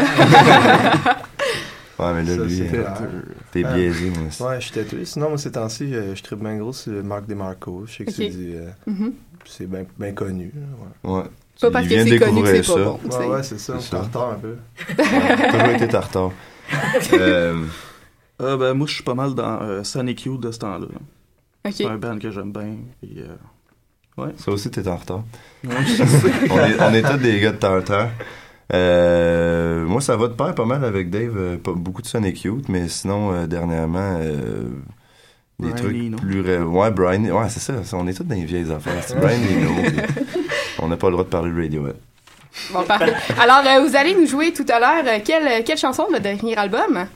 [1.97, 2.83] Ouais, mais là, Ça, lui, euh,
[3.53, 3.73] t'es Ah.
[3.73, 4.43] biaisé, moi aussi.
[4.43, 5.07] Ouais, je suis têtu.
[5.07, 7.85] Sinon, moi, ces temps-ci, je tripe bien gros sur Marc DeMarco.
[7.87, 8.17] Je sais que Ok.
[8.17, 9.13] c'est du, euh, Mhm.
[9.47, 10.53] C'est bien bien connu.
[10.55, 11.19] là, Ouais.
[11.19, 11.25] Ouais.
[11.61, 12.85] Pas parce Il que vient de c'est connu que découvrir c'est pas ça.
[12.85, 13.01] bon.
[13.05, 13.19] tu sais.
[13.19, 13.99] Ouais, ouais, c'est ça.
[13.99, 14.57] Retard un peu.
[14.99, 16.31] Ouais, toujours été tartare.
[17.13, 17.65] Euh,
[18.41, 20.87] euh, ben, moi, je suis pas mal dans euh, Sonic Youth de ce temps-là.
[21.71, 22.77] C'est un band que j'aime bien.
[23.01, 24.33] puis, euh, ouais.
[24.39, 25.23] ça aussi, t'es en retard.
[25.63, 26.33] Ouais, je sais.
[26.51, 28.09] on, est, on est tous des gars de tartare.
[28.73, 31.37] Euh, moi, ça va de pair pas mal avec Dave.
[31.37, 34.65] euh, pas beaucoup de Sonic Youth, mais sinon, euh, dernièrement, euh,
[35.59, 36.41] des Brian trucs plus...
[36.41, 37.23] ré- Ouais, Brian...
[37.25, 37.75] Ouais, c'est ça.
[37.97, 39.03] On est tous dans les vieilles affaires.
[39.07, 40.17] C'est Brian puis
[40.79, 41.97] on n'a pas le droit de parler de Radiohead.
[42.73, 43.15] Bon, parfait.
[43.41, 46.11] Alors, euh, vous allez nous jouer tout à l'heure euh, quelle, euh, quelle chanson de
[46.13, 47.07] votre dernier album?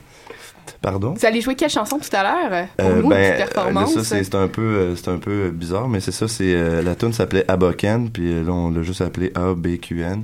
[0.81, 1.13] Pardon?
[1.13, 3.53] Vous allez jouer quelle chanson tout à l'heure euh, pour Euh, nous, une ben, petite
[3.53, 3.95] performance?
[3.95, 6.81] là, ça, c'est un peu, euh, c'est un peu bizarre, mais c'est ça, c'est, euh,
[6.81, 10.23] la tune s'appelait Aboken, puis euh, là, on l'a juste appelé A-B-Q-N,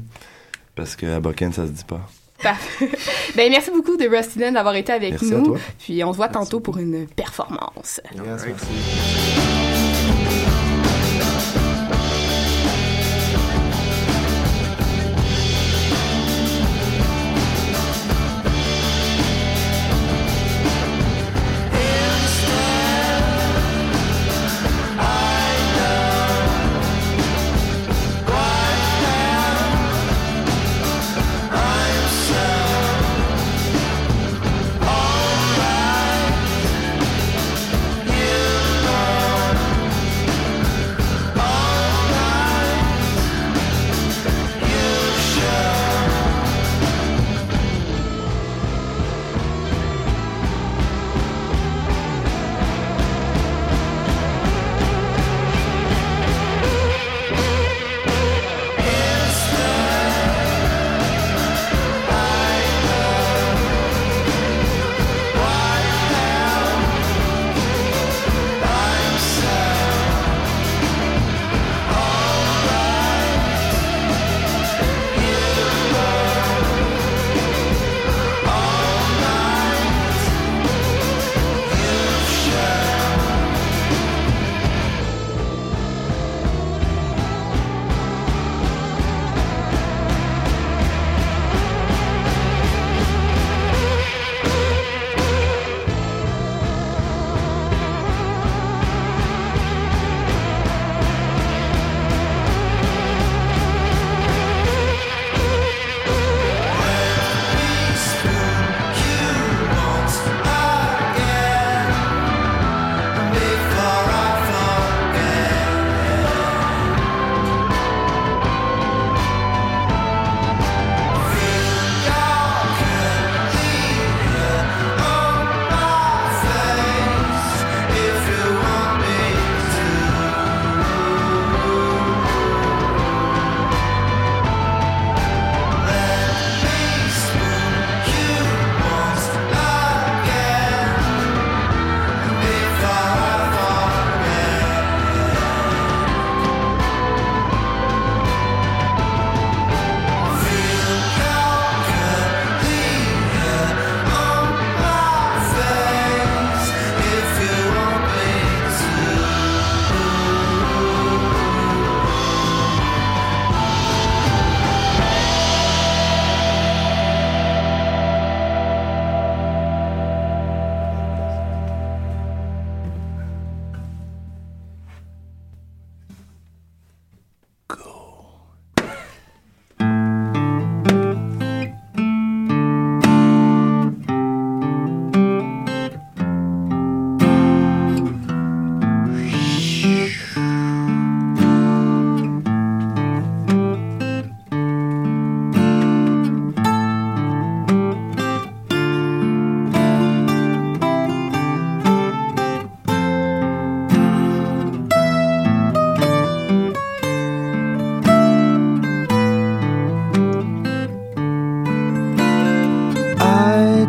[0.76, 2.02] parce que Aboken, ça se dit pas.
[2.42, 2.90] Parfait.
[3.36, 5.46] ben, merci beaucoup de Rusty Lynn d'avoir été avec Merci à nous.
[5.46, 5.58] toi.
[5.80, 8.02] Puis on se voit tantôt pour une performance.
[8.14, 9.55] Yes, merci.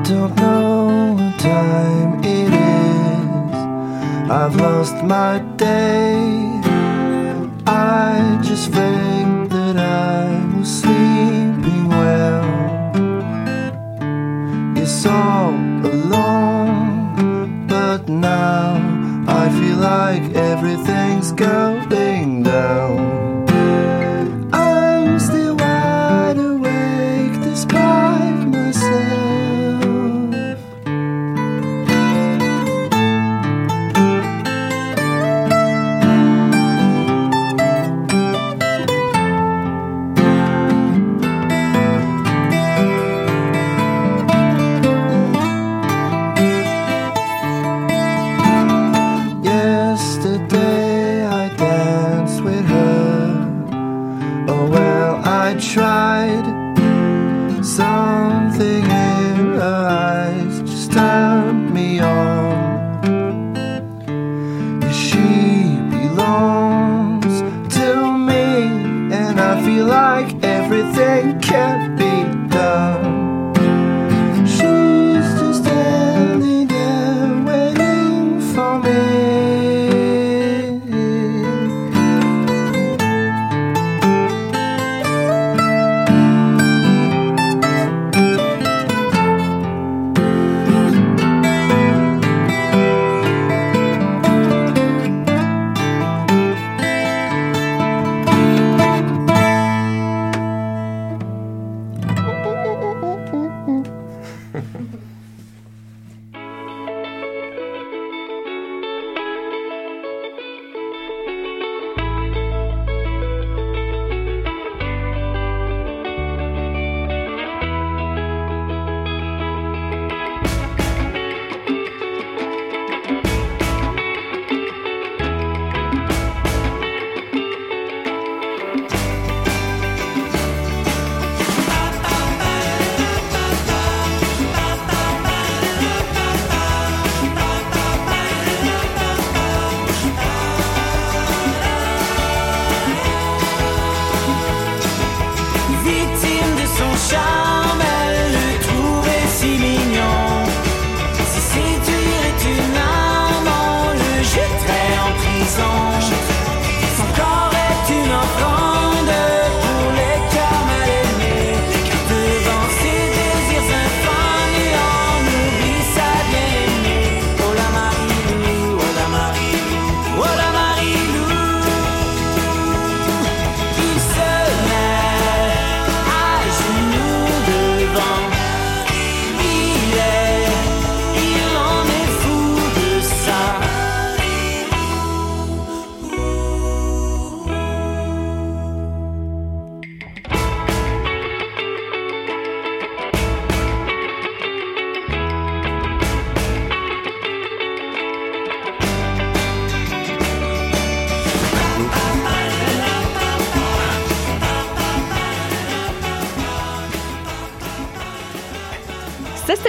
[0.09, 4.31] don't know what time it is.
[4.31, 6.14] I've lost my day.
[7.66, 12.47] I just faked that I was sleeping well.
[14.77, 15.55] It's all
[15.95, 18.77] alone, but now
[19.27, 21.75] I feel like everything's gone.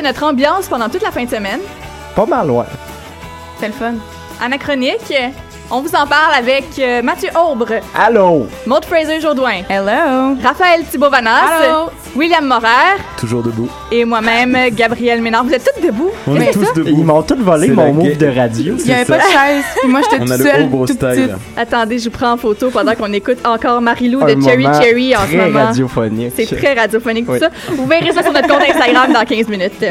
[0.07, 1.59] Notre ambiance pendant toute la fin de semaine.
[2.15, 2.63] Pas mal, ouais.
[3.55, 3.95] C'était le fun.
[4.41, 5.13] Anachronique,
[5.69, 8.47] on vous en parle avec euh, Mathieu Aubre, Allô?
[8.65, 9.63] Maud Fraser Jourdouin.
[9.69, 10.37] Hello.
[10.41, 11.89] Raphaël Thibault Vanas.
[12.17, 12.97] William Morer.
[13.17, 13.69] Toujours debout.
[13.91, 15.43] Et moi-même, Gabrielle Ménard.
[15.45, 16.09] Vous êtes toutes debout?
[16.25, 16.71] On est c'est tous ça?
[16.75, 16.89] debout.
[16.89, 18.75] Ils m'ont tous volé C'est mon move de radio.
[18.79, 21.35] Il y avait C'est pas de chaise, puis moi j'étais toute seule, toute style.
[21.55, 25.21] Attendez, je vous prends en photo pendant qu'on écoute encore Marilou de Cherry Cherry en
[25.21, 25.65] ce très moment.
[25.65, 26.33] radiophonique.
[26.35, 27.39] C'est très radiophonique tout Oui.
[27.39, 27.49] ça.
[27.69, 29.73] Vous verrez ça sur notre compte Instagram dans 15 minutes.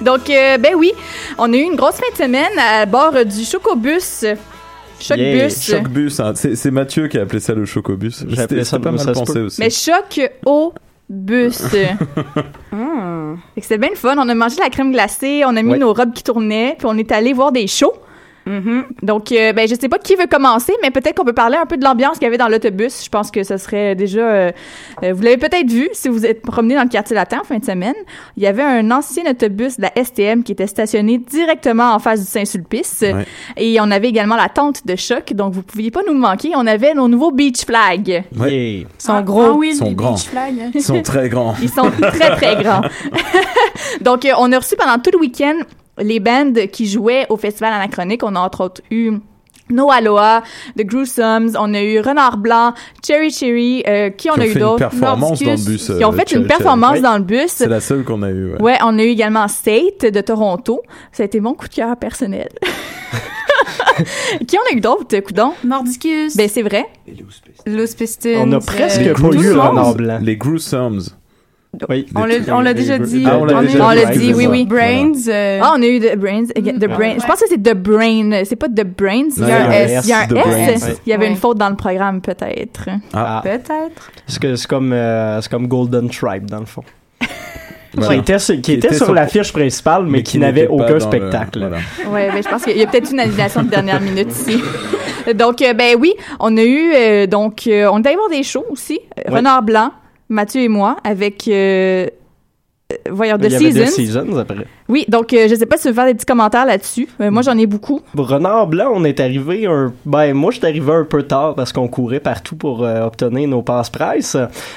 [0.00, 0.92] Donc, euh, ben oui,
[1.38, 4.24] on a eu une grosse fin de semaine à bord du Chocobus.
[5.00, 5.50] Chocbus.
[5.60, 6.32] Chocbus, hein.
[6.34, 8.24] c'est c'est Mathieu qui a appelé ça le chocobus.
[8.28, 9.60] J'ai appelé C'était ça- pas mal pensé aussi.
[9.60, 10.72] Mais choc au
[11.08, 11.54] bus.
[13.60, 14.16] C'était bien le fun.
[14.18, 16.96] On a mangé la crème glacée, on a mis nos robes qui tournaient, puis on
[16.96, 17.92] est allé voir des shows.
[18.46, 18.84] Mhm.
[19.02, 21.66] Donc, euh, ben, je sais pas qui veut commencer, mais peut-être qu'on peut parler un
[21.66, 23.04] peu de l'ambiance qu'il y avait dans l'autobus.
[23.04, 24.20] Je pense que ce serait déjà.
[24.20, 24.52] euh,
[25.02, 27.58] euh, vous l'avez peut-être vu si vous êtes promené dans le quartier latin en fin
[27.58, 27.94] de semaine.
[28.36, 32.20] Il y avait un ancien autobus de la STM qui était stationné directement en face
[32.20, 33.00] du Saint-Sulpice.
[33.02, 33.26] Ouais.
[33.56, 36.52] Et on avait également la tente de choc, donc vous pouviez pas nous manquer.
[36.54, 38.24] On avait nos nouveaux beach flags.
[38.38, 38.50] Ouais.
[38.52, 38.86] Yeah.
[38.98, 39.42] Ils sont Ah, gros.
[39.42, 40.12] ah oui, Ils sont les grands.
[40.14, 40.70] beach flags.
[40.74, 41.54] Ils sont très grands.
[41.60, 42.82] Ils sont très, très grands.
[44.00, 45.56] Donc, euh, on a reçu pendant tout le week-end
[45.98, 48.22] les bands qui jouaient au Festival Anachronique.
[48.22, 49.12] On a entre autres eu
[49.68, 50.42] No Aloha,
[50.78, 52.72] The Gruesomes, on a eu Renard Blanc,
[53.04, 54.78] Cherry Cherry, euh, qui on Qui ont a eu fait une d'autres?
[54.78, 57.46] performance dans le bus, Qui ont euh, fait Cherry une performance dans le bus.
[57.48, 58.52] C'est la seule qu'on a eue.
[58.52, 58.62] Ouais.
[58.62, 60.82] Ouais, on a eu également State de Toronto.
[61.10, 62.48] Ça a été mon coup de cœur personnel.
[64.46, 65.52] qui on a eu d'autres, coudon?
[65.64, 66.36] Mordicus.
[66.36, 66.86] Ben, c'est vrai.
[67.66, 68.28] Loose Pistons.
[68.42, 69.52] On a euh, presque Les pas eu.
[69.52, 70.18] Renard Blanc.
[70.22, 71.02] Les Gruesomes.
[71.88, 72.06] Oui.
[72.14, 73.24] On l'a- on l'a déjà dit.
[73.26, 74.66] Ah, on l'a déjà l'a dit, dit, oui, oui.
[74.68, 74.84] Voilà.
[74.86, 75.12] Brains.
[75.28, 76.46] euh, Ah, on a eu The Brains.
[76.54, 77.14] The Brain.
[77.20, 78.44] Je pense que c'est The Brain.
[78.44, 79.28] C'est pas The Brains.
[79.36, 80.04] Il y a un S.
[80.04, 81.00] Il y a un S.
[81.06, 82.88] Il y avait une faute dans le programme, peut-être.
[83.12, 83.40] Ah.
[83.42, 84.10] Peut-être.
[84.26, 86.82] C'est que- c'est comme, euh, c'est comme Golden Tribe, dans le fond.
[87.94, 88.14] Voilà.
[88.14, 90.38] Qui était, sur- qui Qui était était sur sur- l'affiche principale, mais, mais qui, qui
[90.38, 91.60] n'avait aucun dans le- spectacle.
[91.60, 91.76] voilà.
[92.12, 94.60] Ouais, ben, je pense qu'il y a peut-être une annulation de dernière minute ici.
[95.34, 98.44] Donc, euh, ben oui, on a eu, euh, donc, euh, on est allé voir des
[98.44, 99.00] shows aussi.
[99.16, 99.24] Ouais.
[99.34, 99.90] Renard Blanc,
[100.28, 102.06] Mathieu et moi, avec, euh,
[102.92, 103.84] euh, voyons, The Il y avait Seasons.
[103.84, 104.66] The Seasons après.
[104.88, 107.08] Oui, donc, euh, je sais pas si tu veux faire des petits commentaires là-dessus.
[107.20, 108.00] Euh, moi, j'en ai beaucoup.
[108.16, 109.92] Renard Blanc, on est arrivé un.
[110.04, 113.48] Ben, moi, je suis arrivé un peu tard parce qu'on courait partout pour euh, obtenir
[113.48, 114.36] nos passe-presse.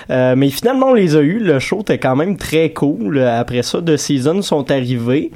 [0.09, 1.39] Euh, mais finalement, on les a eus.
[1.39, 3.19] Le show était quand même très cool.
[3.19, 5.31] Après ça, The Seasons sont arrivés.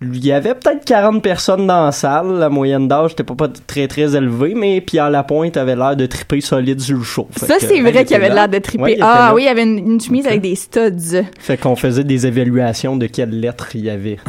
[0.00, 2.38] Il y avait peut-être 40 personnes dans la salle.
[2.38, 6.06] La moyenne d'âge n'était pas, pas très très élevée, mais Pierre Lapointe avait l'air de
[6.06, 7.26] triper solide sur le show.
[7.32, 8.82] Fait Ça, c'est euh, vrai il qu'il avait l'air de triper.
[8.82, 11.24] Ouais, ah oui, il y avait une, une chemise avec des studs.
[11.40, 14.18] Fait qu'on faisait des évaluations de quelles lettres il y avait.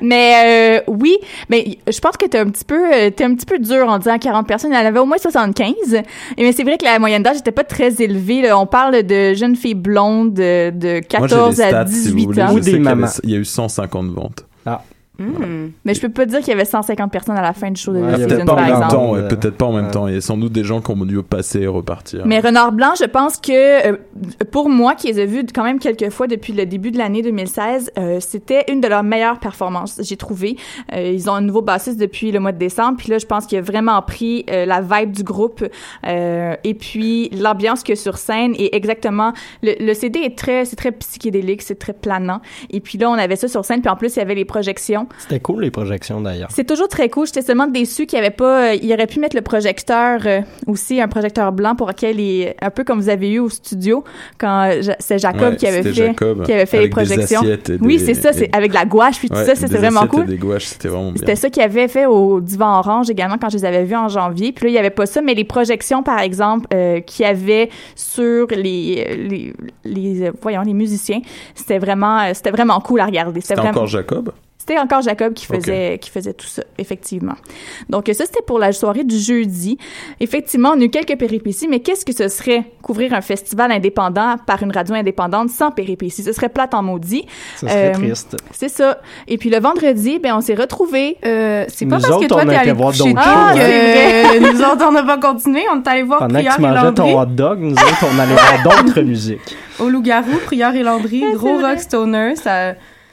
[0.00, 1.16] Mais euh, oui,
[1.48, 3.98] mais je pense que t'es un petit peu euh, t'es un petit peu dur en
[3.98, 5.74] disant 40 personnes, il y en avait au moins 75.
[5.94, 6.02] Et
[6.38, 8.42] mais c'est vrai que la moyenne d'âge n'était pas très élevée.
[8.42, 8.58] là.
[8.58, 12.08] On parle de jeunes filles blondes de, de Moi, j'ai 14 les à stats, si
[12.10, 12.42] vous 18 voulez.
[12.42, 12.48] ans.
[12.86, 14.44] Avait- Il y a eu 150 ventes.
[14.66, 14.82] Ah.
[15.18, 17.92] Mais je peux pas dire qu'il y avait 150 personnes à la fin du show
[17.92, 18.92] de Ah, The Season, Peut-être pas en par même exemple.
[18.92, 20.08] temps, ouais, peut-être pas en même temps.
[20.08, 22.22] Il y a sans doute des gens qui ont dû passer et repartir.
[22.26, 23.96] Mais Renard Blanc, je pense que euh,
[24.50, 27.22] pour moi, qui les ai vus quand même quelques fois depuis le début de l'année
[27.22, 30.56] 2016, euh, c'était une de leurs meilleures performances, j'ai trouvé.
[30.94, 33.46] Euh, ils ont un nouveau bassiste depuis le mois de décembre, puis là, je pense
[33.46, 35.64] qu'il a vraiment pris euh, la vibe du groupe
[36.06, 39.32] euh, et puis l'ambiance qu'il y a sur scène est exactement...
[39.62, 42.40] Le, le CD est très, c'est très psychédélique, c'est très planant.
[42.70, 44.44] Et puis là, on avait ça sur scène, puis en plus, il y avait les
[44.44, 45.01] projections.
[45.18, 46.48] C'était cool les projections d'ailleurs.
[46.52, 47.26] C'est toujours très cool.
[47.26, 48.70] J'étais seulement déçue qu'il n'y avait pas.
[48.72, 52.54] euh, il aurait pu mettre le projecteur euh, aussi, un projecteur blanc pour lequel il,
[52.60, 54.04] un peu comme vous avez eu au studio
[54.38, 56.90] quand euh, c'est Jacob Ouais, qui avait c'était fait, Jacob, qui avait fait les des
[56.90, 57.40] projections.
[57.80, 58.32] oui, c'est ça.
[58.32, 59.54] C'est avec la gouache puis tout Ouais, ça.
[59.54, 60.24] C'est vraiment cool.
[60.24, 61.20] et des gouaches, c'était vraiment bien.
[61.20, 64.08] C'était ça qu'il avait fait au Divan Orange également quand je les avais vus en
[64.08, 64.52] janvier.
[64.52, 67.28] Puis là, il n'y avait pas ça, mais les projections, par exemple, euh, qu'il y
[67.28, 69.52] avait sur les, les,
[69.84, 71.20] les, voyons, les musiciens,
[71.54, 73.40] c'était vraiment, c'était vraiment cool à regarder.
[73.40, 73.70] C'était vraiment...
[73.70, 74.32] encore Jacob?
[74.64, 77.34] C'était encore Jacob qui faisait, qui faisait tout ça, effectivement.
[77.88, 79.76] Donc, ça, c'était pour la soirée du jeudi.
[80.20, 84.36] Effectivement, on a eu quelques péripéties, mais qu'est-ce que ce serait couvrir un festival indépendant
[84.46, 86.22] par une radio indépendante sans péripéties?
[86.22, 87.26] Ce serait plate en maudit.
[87.56, 88.36] Ça serait Euh, triste.
[88.52, 89.00] C'est ça.
[89.26, 91.16] Et puis le vendredi, ben, on s'est retrouvés.
[91.26, 93.52] Euh, c'est pas Nous parce que autres, toi, on t'es a allé voir coucher Ah,
[93.56, 95.62] que c'est nous autres, on n'a pas continué.
[95.74, 98.18] On est allé voir Pendant que Prière tu mangeais ton hot dog, nous autres, on
[98.20, 99.56] allait voir d'autres musiques.
[99.80, 102.34] Au Loup-Garou, Prière et Landry, gros rock stoner,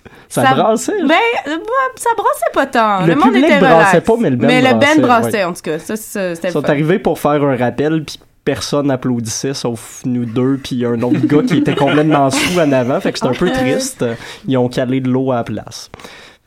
[0.29, 0.45] ça...
[0.45, 1.15] Ça brassait, Ben,
[1.47, 1.57] euh,
[1.95, 3.01] ça brassait pas tant.
[3.05, 4.05] Le Le, monde était brassait relax.
[4.07, 5.43] pas, mais le band Mais le brassait, band brassait, ouais.
[5.43, 5.79] en tout cas.
[5.79, 6.71] Ça, Ils sont le fun.
[6.71, 11.43] arrivés pour faire un rappel, puis personne applaudissait, sauf nous deux, puis un autre gars
[11.43, 14.03] qui était complètement sous en avant, fait que c'était un peu triste.
[14.47, 15.89] Ils ont calé de l'eau à la place.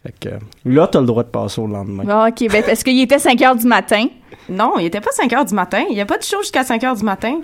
[0.05, 0.29] Fait que
[0.65, 2.03] là, t'as le droit de passer au lendemain.
[2.09, 4.07] Ah, OK, ben, parce qu'il était 5 heures du matin.
[4.49, 5.85] Non, il était pas 5 heures du matin.
[5.89, 7.37] Il n'y a pas de show jusqu'à 5 heures du matin.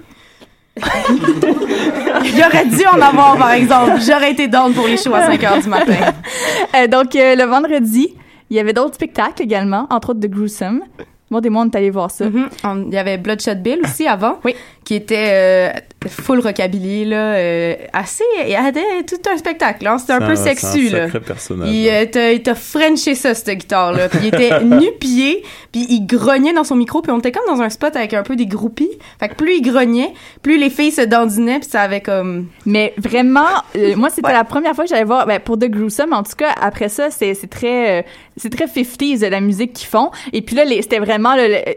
[2.25, 4.01] il aurait dû en avoir, par exemple.
[4.01, 5.95] J'aurais été down pour les shows à 5 heures du matin.
[6.75, 8.15] Euh, donc, euh, le vendredi,
[8.51, 10.83] il y avait d'autres spectacles également, entre autres de Gruesome.
[11.31, 12.25] Mois, on est allé voir ça.
[12.27, 12.49] Mhm.
[12.65, 14.55] On- Il y avait Bloodshot Bill aussi avant, Oui.
[14.85, 18.25] qui était euh, full rockabilly, là, euh, assez...
[18.45, 19.99] Il y avait tout un spectacle, hein.
[19.99, 21.21] C'était un peu c'est sexu, un là.
[21.21, 21.69] personnage.
[21.71, 24.09] Il euh, t'a- il t'a frenché ça, cette guitare-là.
[24.09, 27.63] Puis il était nu-pied, puis il grognait dans son micro, puis on était comme dans
[27.63, 28.91] un spot avec un peu des groupies.
[29.21, 30.13] Fait que plus il grognait,
[30.43, 32.47] plus les filles se dandinaient, puis ça avait comme...
[32.65, 33.45] Mais vraiment,
[33.77, 36.37] euh, moi, c'était la première fois que j'allais voir, ben, pour The Gruesome, en tout
[36.37, 38.03] cas, après ça, c'est c'est très, euh,
[38.39, 40.11] c'est très 50s, euh, la musique qu'ils font.
[40.33, 41.35] Et puis là, c'était vraiment,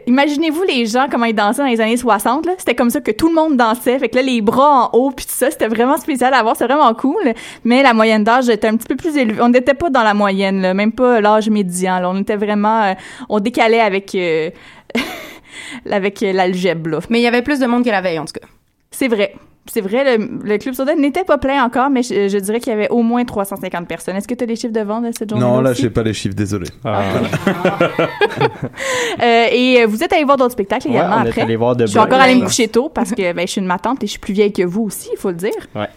[0.07, 2.53] imaginez-vous les gens, comment ils dansaient dans les années 60, là.
[2.57, 3.99] C'était comme ça que tout le monde dansait.
[3.99, 6.55] Fait que là, les bras en haut, puis tout ça, c'était vraiment spécial à voir,
[6.55, 7.33] c'était vraiment cool.
[7.63, 9.41] Mais la moyenne d'âge était un petit peu plus élevée.
[9.41, 12.09] On n'était pas dans la moyenne, là, même pas l'âge médian, là.
[12.09, 12.93] On était vraiment, euh,
[13.29, 14.49] on décalait avec, euh,
[15.89, 16.99] avec euh, l'algèbre.
[17.09, 18.47] Mais il y avait plus de monde que la veille, en tout cas.
[18.91, 19.33] C'est vrai.
[19.73, 22.71] C'est vrai, le, le Club Soda n'était pas plein encore, mais je, je dirais qu'il
[22.71, 24.15] y avait au moins 350 personnes.
[24.17, 26.03] Est-ce que tu as les chiffres de vente de cette journée Non, là, j'ai pas
[26.03, 26.67] les chiffres, désolé.
[26.83, 27.03] Ah.
[29.21, 31.41] Euh, et euh, vous êtes allé voir d'autres spectacles Ouais, également on est après.
[31.41, 32.47] allé voir The je suis encore allée me Brains.
[32.47, 34.63] coucher tôt parce que ben, je suis une matante et je suis plus vieille que
[34.63, 35.51] vous aussi, il faut le dire.
[35.75, 35.87] Ouais.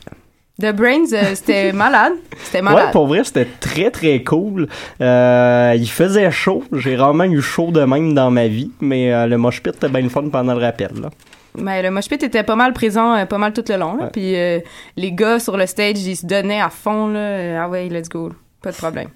[0.61, 2.13] The Brains, euh, c'était malade.
[2.43, 2.87] C'était malade.
[2.87, 4.69] Ouais, pour vrai, c'était très très cool.
[5.01, 6.63] Euh, il faisait chaud.
[6.73, 9.89] J'ai rarement eu chaud de même dans ma vie, mais euh, le mosh pit était
[9.89, 10.91] bien le fun pendant le rappel.
[11.01, 11.11] Là.
[11.57, 13.97] Mais le mosh pit était pas mal présent, euh, pas mal tout le long.
[13.97, 14.05] Là.
[14.05, 14.11] Ouais.
[14.13, 14.59] Puis euh,
[14.97, 17.09] les gars sur le stage, ils se donnaient à fond.
[17.09, 17.19] Là.
[17.21, 18.33] Euh, Ah ouais, let's go.
[18.63, 19.09] Pas de problème.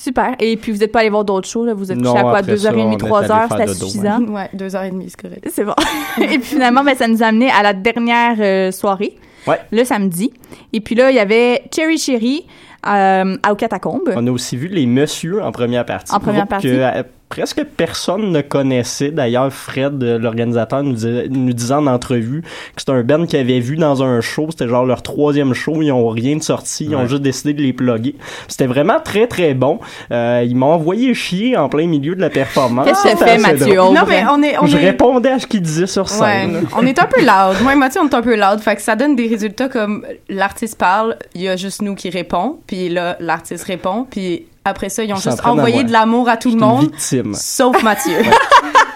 [0.00, 0.36] Super.
[0.38, 1.74] Et puis, vous n'êtes pas allé voir d'autres shows, là?
[1.74, 2.38] Vous êtes Non, couché à quoi?
[2.38, 4.20] après Deux heures et ça, demie, on est trois allé heures, faire c'était dodo, suffisant?
[4.28, 5.48] Ouais, deux heures et demie, c'est correct.
[5.52, 5.74] C'est bon.
[6.22, 9.16] et puis finalement, ben, ça nous a amené à la dernière euh, soirée,
[9.48, 9.58] Ouais.
[9.72, 10.32] le samedi.
[10.72, 12.46] Et puis là, il y avait Cherry Cherry
[12.86, 14.12] euh, à aux catacombes.
[14.16, 16.12] On a aussi vu les Messieurs en première partie.
[16.14, 16.68] En première partie.
[16.68, 19.10] Que, euh, presque personne ne connaissait.
[19.10, 22.48] D'ailleurs, Fred, euh, l'organisateur, nous, disait- nous disait en entrevue que
[22.78, 24.46] c'était un band qu'ils avaient vu dans un show.
[24.50, 25.82] C'était genre leur troisième show.
[25.82, 26.86] Ils ont rien de sorti.
[26.86, 28.14] Ils ont juste décidé de les plugger.
[28.48, 29.78] C'était vraiment très, très bon.
[30.10, 32.86] Euh, ils m'ont envoyé chier en plein milieu de la performance.
[32.86, 33.76] Qu'est-ce que fait, assez Mathieu?
[33.76, 34.56] Non, mais on est.
[34.58, 34.86] On Je est...
[34.86, 36.66] répondais à ce qu'ils disaient sur Ouais, scène.
[36.78, 37.56] on est un peu loud.
[37.62, 38.60] Moi et Mathieu, on est un peu loud.
[38.60, 42.08] Fait que ça donne des résultats comme l'artiste parle, il y a juste nous qui
[42.08, 46.36] répond, puis là, l'artiste répond, puis après ça, ils ont juste envoyé de l'amour à
[46.36, 47.34] tout le monde, victime.
[47.34, 48.18] sauf Mathieu.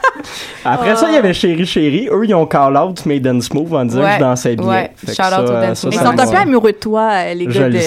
[0.64, 2.08] Après ça, il y avait Chéri Chéri.
[2.12, 4.66] Eux, ils ont call out Made in Smooth en disant Ouais, que je dansais bien.
[4.68, 4.90] ouais.
[5.06, 7.68] Shout out ça, au Dance ça, Ils sont un peu amoureux de toi, les gars
[7.68, 7.80] de, Ouais,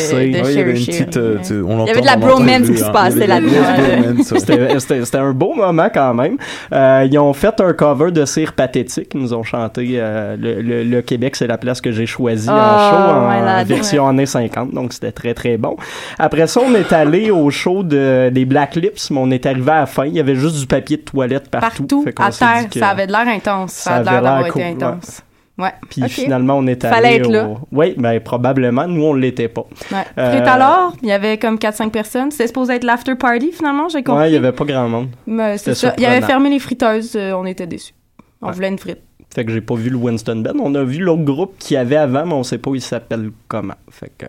[0.53, 0.73] Cherry.
[0.86, 2.91] petite, euh, Il y avait de la bromance qui se hein.
[2.91, 4.23] passait là-dedans.
[4.23, 6.38] C'était- un beau moment quand même.
[6.73, 9.11] Euh, ils ont fait un cover de Cire Pathétique.
[9.13, 12.49] Ils nous ont chanté euh, le, le- le Québec, c'est la place que j'ai choisie
[12.49, 14.71] Oh, en show en version années 50.
[14.73, 15.75] Donc c'était très très bon.
[16.19, 19.71] Après ça, on est allé au show de, des Black Lips, mais on est arrivé
[19.71, 20.05] à la fin.
[20.05, 21.65] Il y avait juste du papier de toilette partout.
[21.88, 23.71] Partout, Fait à terre, ça avait de l'air intense.
[23.73, 25.21] Ça, ça a avait l'air d'avoir été intense.
[25.57, 25.71] Ouais.
[25.89, 27.32] Puis finalement, on est allé Fallait être au...
[27.32, 27.47] là.
[27.71, 28.88] Oui, ben probablement.
[28.88, 29.65] Nous, on l'était pas.
[29.91, 30.03] Ouais.
[30.17, 32.32] Euh, il y avait comme 4-5 personnes.
[32.32, 34.23] C'était supposé être l'after party, finalement, j'ai compris.
[34.23, 35.07] Ouais, il y avait pas grand monde.
[35.26, 35.93] Mais c'est ça.
[35.97, 36.28] Il avait surprenant.
[36.28, 37.93] fermé les friteuses, euh, on était déçus.
[38.41, 38.53] On Ouais.
[38.53, 38.99] voulait une frite.
[39.34, 40.59] Fait que j'ai pas vu le Winston Band.
[40.61, 43.73] On a vu l'autre groupe qui avait avant, mais on sait pas il s'appelle comment.
[43.89, 44.26] Fait que...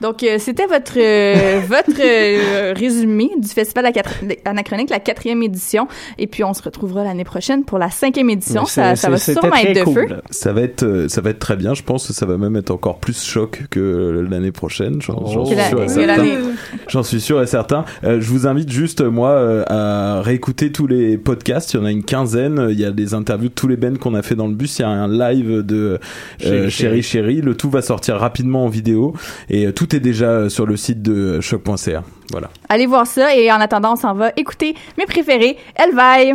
[0.00, 5.88] Donc, euh, c'était votre, euh, votre euh, résumé du Festival quatre- Anachronique, la quatrième édition.
[6.18, 8.64] Et puis, on se retrouvera l'année prochaine pour la cinquième édition.
[8.64, 10.06] Ça, ça va sûrement être de très feu.
[10.06, 10.22] cool.
[10.30, 11.74] Ça va être, euh, ça va être très bien.
[11.74, 15.00] Je pense que ça va même être encore plus choc que l'année prochaine.
[15.02, 16.06] J'en Que suis la- sûr et que certain.
[16.16, 16.34] l'année.
[16.88, 17.84] J'en suis sûr et certain.
[18.04, 21.74] Euh, je vous invite juste moi euh, à réécouter tous les podcasts.
[21.74, 22.68] Il y en a une quinzaine.
[22.70, 24.78] Il y a des interviews de tous les bands qu'on a fait dans le bus.
[24.78, 25.98] Il y a un live de
[26.46, 27.40] euh, Chéri Chéri.
[27.40, 29.14] Le tout va sortir rapidement en vidéo
[29.50, 32.02] et euh, tout est déjà sur le site de choc.ca.
[32.30, 32.50] Voilà.
[32.68, 33.34] Allez voir ça.
[33.34, 35.56] Et en attendant, on s'en va écouter mes préférés.
[35.74, 36.34] Elle vaille.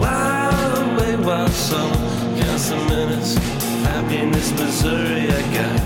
[0.00, 1.90] Wild away, wild summer,
[2.38, 3.38] count some minutes.
[3.84, 5.83] Happiness, Missouri, I got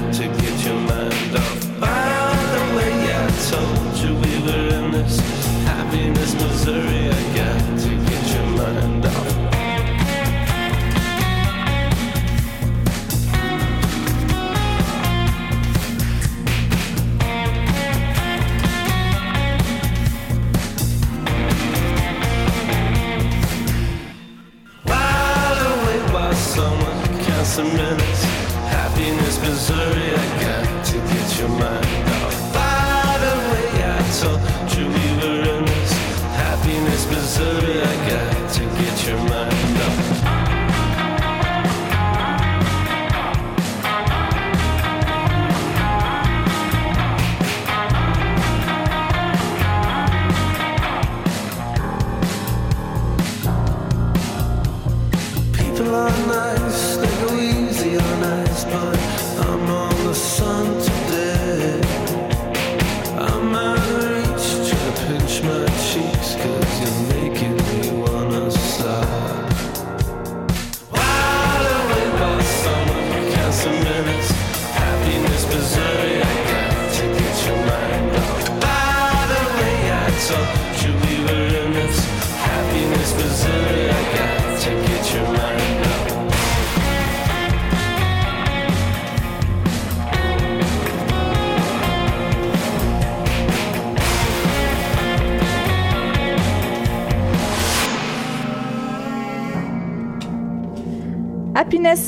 [27.58, 28.22] some minutes.
[28.70, 31.87] Happiness, Missouri, I got to get your mind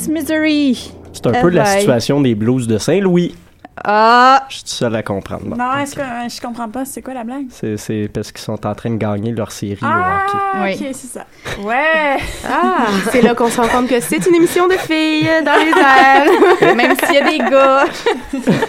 [0.07, 0.91] Misery.
[1.13, 3.35] C'est un peu la situation des blues de Saint-Louis.
[3.83, 4.45] Ah!
[4.49, 5.45] Je suis seul à comprendre.
[5.45, 5.55] Bon.
[5.55, 7.45] Non, est-ce que je comprends pas, c'est quoi la blague?
[7.49, 10.25] C'est c'est parce qu'ils sont en train de gagner leur série Ah,
[10.55, 10.73] au hockey.
[10.73, 11.25] ok, c'est ça.
[11.63, 12.17] Ouais!
[12.47, 15.71] Ah, c'est là qu'on se rend compte que c'est une émission de filles dans les
[15.71, 16.75] airs.
[16.75, 17.85] Même s'il y a des gars.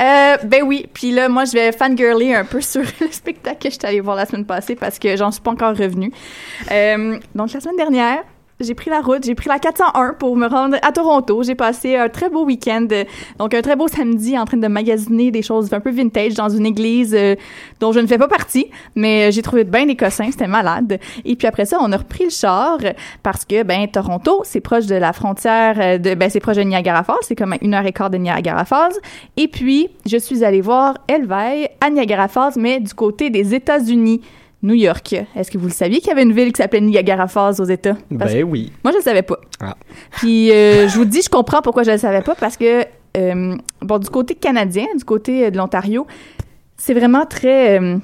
[0.00, 3.70] Euh, ben oui, puis là, moi, je vais fangirler un peu sur le spectacle que
[3.70, 6.12] je suis allée voir la semaine passée parce que j'en suis pas encore revenue.
[6.70, 8.18] Euh, donc, la semaine dernière,
[8.60, 11.42] j'ai pris la route, j'ai pris la 401 pour me rendre à Toronto.
[11.44, 12.88] J'ai passé un très beau week-end,
[13.38, 16.48] donc un très beau samedi en train de magasiner des choses un peu vintage dans
[16.48, 17.36] une église euh,
[17.78, 20.98] dont je ne fais pas partie, mais euh, j'ai trouvé bien des cossins, c'était malade.
[21.24, 22.78] Et puis après ça, on a repris le char
[23.22, 26.62] parce que ben Toronto, c'est proche de la frontière euh, de ben c'est proche de
[26.62, 28.94] Niagara Falls, c'est comme une heure et quart de Niagara Falls.
[29.36, 34.20] Et puis je suis allée voir Elvaille à Niagara Falls, mais du côté des États-Unis.
[34.62, 35.14] New York.
[35.36, 37.64] Est-ce que vous le saviez qu'il y avait une ville qui s'appelait Niagara Falls aux
[37.64, 37.96] États?
[38.18, 38.72] Parce- Ben oui.
[38.82, 39.38] Moi, je le savais pas.
[39.60, 39.76] Ah.
[40.12, 42.82] Puis, euh, je vous dis, je comprends pourquoi je le savais pas, parce que,
[43.16, 46.06] euh, bon, du côté canadien, du côté euh, de l'Ontario,
[46.76, 47.80] c'est vraiment très...
[47.80, 47.98] euh,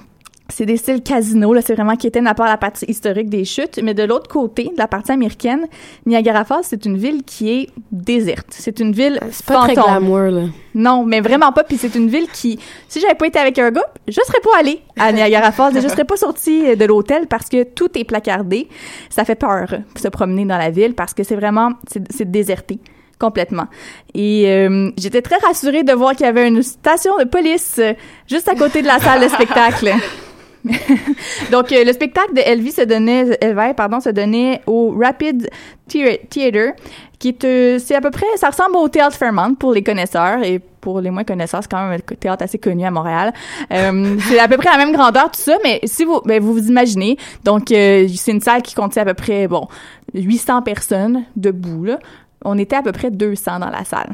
[0.51, 3.45] c'est des styles casino, là, c'est vraiment qui était à part la partie historique des
[3.45, 3.81] chutes.
[3.83, 5.67] Mais de l'autre côté, de la partie américaine,
[6.05, 8.47] Niagara Falls, c'est une ville qui est déserte.
[8.51, 10.43] C'est une ville C'est pas très glamour, là.
[10.75, 11.65] Non, mais vraiment pas.
[11.65, 14.59] Puis c'est une ville qui, si j'avais pas été avec un gars, je serais pas
[14.59, 18.05] allée à Niagara Falls et je serais pas sortie de l'hôtel parce que tout est
[18.05, 18.69] placardé.
[19.09, 22.81] Ça fait peur se promener dans la ville parce que c'est vraiment, c'est c'est déserté
[23.19, 23.67] complètement.
[24.13, 27.95] Et euh, j'étais très rassurée de voir qu'il y avait une station de police euh,
[28.29, 29.91] juste à côté de la salle de spectacle.
[31.53, 35.51] Donc, euh, le spectacle de Elvis se donnait, Elvire, pardon, se donnait au Rapid
[35.89, 36.73] Thea- Theater,
[37.19, 40.43] qui est, euh, c'est à peu près, ça ressemble au Théâtre Fairmont pour les connaisseurs
[40.43, 43.33] et pour les moins connaisseurs, c'est quand même un théâtre assez connu à Montréal.
[43.73, 46.53] Euh, c'est à peu près la même grandeur, tout ça, mais si vous, ben, vous
[46.55, 49.67] vous imaginez, donc euh, c'est une salle qui contient à peu près, bon,
[50.15, 51.99] 800 personnes debout, là.
[52.47, 54.13] On était à peu près 200 dans la salle.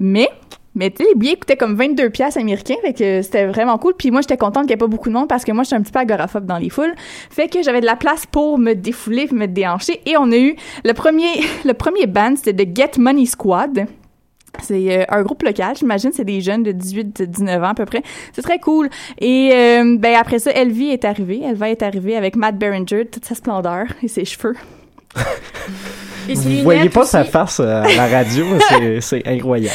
[0.00, 0.28] Mais,
[0.74, 3.94] mais tu sais, les billets coûtaient comme 22 pièces américains, fait que c'était vraiment cool.
[3.94, 5.76] Puis moi, j'étais contente qu'il n'y ait pas beaucoup de monde parce que moi, j'étais
[5.76, 6.94] un petit peu agoraphobe dans les foules.
[7.30, 10.00] Fait que j'avais de la place pour me défouler me déhancher.
[10.06, 11.32] Et on a eu le premier,
[11.64, 13.86] le premier band, c'était The Get Money Squad.
[14.60, 18.02] C'est euh, un groupe local, j'imagine, c'est des jeunes de 18-19 ans à peu près.
[18.32, 18.90] C'est très cool.
[19.18, 21.42] Et euh, ben après ça, Elvie est arrivée.
[21.42, 24.54] Elva est arrivée avec Matt Berenger, toute sa splendeur et ses cheveux.
[26.28, 28.46] Vous voyez pas sa face euh, à la radio,
[29.00, 29.74] c'est- incroyable.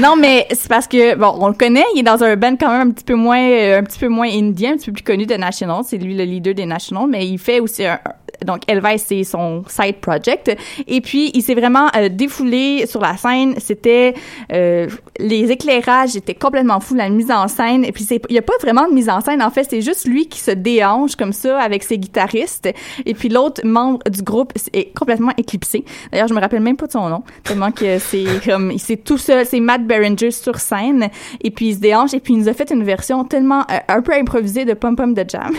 [0.00, 2.70] non, mais c'est parce que bon, on le connaît, il est dans un band quand
[2.70, 5.04] même un petit peu moins euh, un petit peu moins indien, un petit peu plus
[5.04, 7.98] connu de National, c'est lui le leader des National, mais il fait aussi un
[8.44, 10.56] donc Elvis c'est son side project
[10.86, 14.14] et puis il s'est vraiment euh, défoulé sur la scène, c'était
[14.52, 18.38] euh, les éclairages étaient complètement fous, la mise en scène et puis c'est il y
[18.38, 21.16] a pas vraiment de mise en scène en fait, c'est juste lui qui se déhanche
[21.16, 22.68] comme ça avec ses guitaristes
[23.04, 25.84] et puis l'autre membre du groupe est complètement éclipsé.
[26.10, 29.18] D'ailleurs, je me rappelle même pas de son nom, tellement que c'est comme c'est tout
[29.18, 31.08] seul, c'est Matt Berenger sur scène
[31.40, 33.78] et puis il se déhanche et puis il nous a fait une version tellement euh,
[33.88, 35.52] un peu improvisée de Pom Pom de Jam.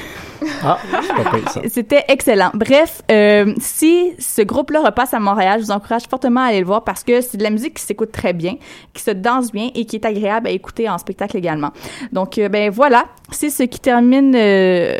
[0.63, 0.77] Ah,
[1.47, 1.61] ça.
[1.67, 2.51] C'était excellent.
[2.53, 2.66] Bref,
[3.11, 6.83] euh, si ce groupe-là repasse à Montréal, je vous encourage fortement à aller le voir
[6.83, 8.55] parce que c'est de la musique qui s'écoute très bien,
[8.93, 11.71] qui se danse bien et qui est agréable à écouter en spectacle également.
[12.11, 14.97] Donc, euh, ben voilà, c'est ce qui termine euh,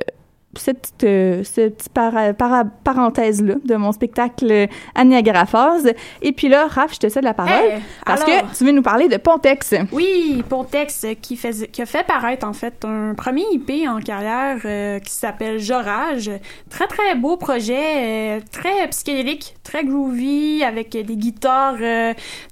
[0.60, 5.94] cette petite, euh, cette petite para- para- parenthèse-là de mon spectacle à Niagara Falls.
[6.22, 8.72] Et puis là, Raph, je te cède la parole Hey, parce alors- que tu veux
[8.72, 9.74] nous parler de Pontex.
[9.92, 14.00] Oui, Pontex euh, qui, fait, qui a fait paraître en fait un premier IP en
[14.00, 16.32] carrière euh, qui s'appelle Jorage.
[16.70, 21.76] Très très beau projet, euh, très psychédélique, très groovy avec des guitares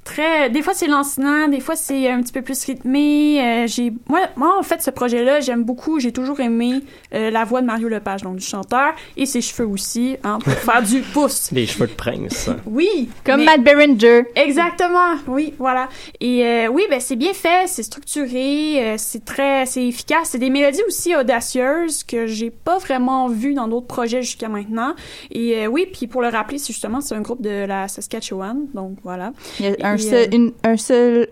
[0.04, 0.50] très.
[0.50, 3.66] Des fois c'est lancinant, des fois c'est un petit peu plus rythmé.
[3.68, 6.00] J'ai moi moi en fait ce projet-là j'aime beaucoup.
[6.00, 6.82] J'ai toujours aimé
[7.12, 10.82] la voix de Mario Lepage donc du chanteur et ses cheveux aussi hein, pour faire
[10.84, 11.50] du pouce.
[11.52, 12.50] Les cheveux de prince.
[12.66, 14.24] Oui, Comme mais- Matt Berenger.
[14.36, 15.90] Exactement, oui, voilà.
[16.20, 20.30] Et euh, oui, ben c'est bien fait, c'est structuré, euh, c'est très, c'est efficace.
[20.32, 24.96] C'est des mélodies aussi audacieuses que j'ai pas vraiment vues dans d'autres projets jusqu'à maintenant.
[25.32, 28.68] Et euh, oui, puis pour le rappeler, c'est justement c'est un groupe de la Saskatchewan,
[28.74, 29.32] donc voilà.
[29.60, 31.28] Il y a un Et, seul, euh, une- un seul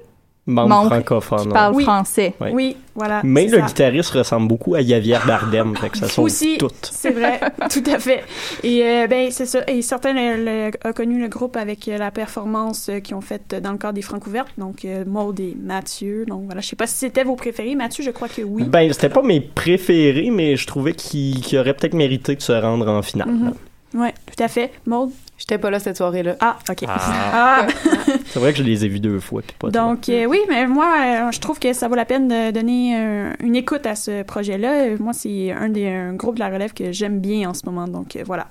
[0.45, 1.39] Membre membre francophone.
[1.43, 1.83] qui parle Oui.
[1.83, 2.33] français.
[2.51, 3.21] Oui, voilà.
[3.23, 3.65] Mais le ça.
[3.65, 6.67] guitariste ressemble beaucoup à Javier Bardem, fait que ça sonne Aussi, tout.
[6.81, 7.39] c'est vrai,
[7.71, 8.23] tout à fait.
[8.61, 9.59] Et euh, ben c'est ça.
[9.69, 13.21] Et certains le- le- ont connu le groupe avec euh, la performance euh, qu'ils ont
[13.21, 16.25] faite dans le cadre des Francs ouvertes, donc euh, Maud et Mathieu.
[16.27, 17.75] Donc voilà, je sais pas si c'était vos préférés.
[17.75, 18.63] Mathieu, je crois que oui.
[18.65, 22.51] Ben, c'était pas mes préférés, mais je trouvais qu'il qu'il aurait peut-être mérité de se
[22.51, 23.29] rendre en finale.
[23.29, 23.53] Mhm.
[23.93, 24.71] Ouais, tout à fait.
[24.85, 25.11] Maud?
[25.37, 26.35] J'étais pas là cette soirée-là.
[26.39, 26.83] Ah, ok.
[26.87, 26.97] Ah.
[27.35, 27.67] Ah.
[28.25, 29.69] C'est vrai que je les ai vus deux fois, puis pas.
[29.69, 30.95] Donc euh, oui, mais moi,
[31.27, 34.23] euh, je trouve que ça vaut la peine de donner euh, une écoute à ce
[34.23, 34.97] projet-là.
[34.99, 37.87] Moi, c'est un des un groupe de la relève que j'aime bien en ce moment.
[37.87, 38.47] Donc euh, voilà,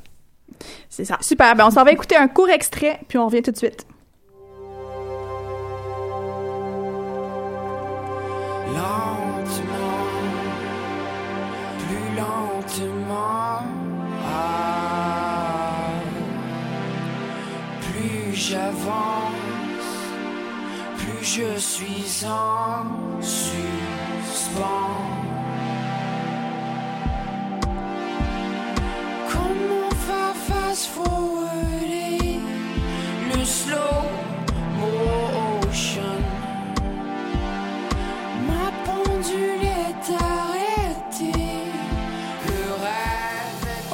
[0.89, 1.19] c'est ça.
[1.21, 3.87] Super, ben on s'en va écouter un court extrait, puis on revient tout de suite.
[18.49, 19.91] j'avance,
[20.99, 24.97] plus je suis en suspens.
[29.33, 32.41] Comment va fast forwarder
[33.33, 34.03] le slow
[34.79, 35.32] mo?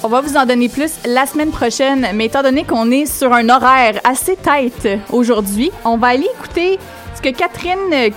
[0.04, 3.32] On va vous en donner plus la semaine prochaine, mais étant donné qu'on est sur
[3.32, 6.78] un horaire assez tight aujourd'hui, on va aller écouter
[7.16, 8.10] ce que Catherine euh,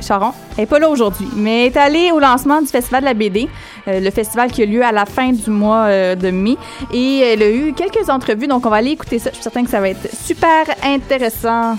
[0.00, 3.50] Charon est pas là aujourd'hui, mais est allée au lancement du Festival de la BD,
[3.86, 6.56] euh, le festival qui a lieu à la fin du mois euh, de mai.
[6.90, 9.30] Et elle a eu quelques entrevues, donc on va aller écouter ça.
[9.30, 11.76] Je suis certaine que ça va être super intéressant.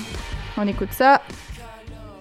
[0.55, 1.21] On écoute ça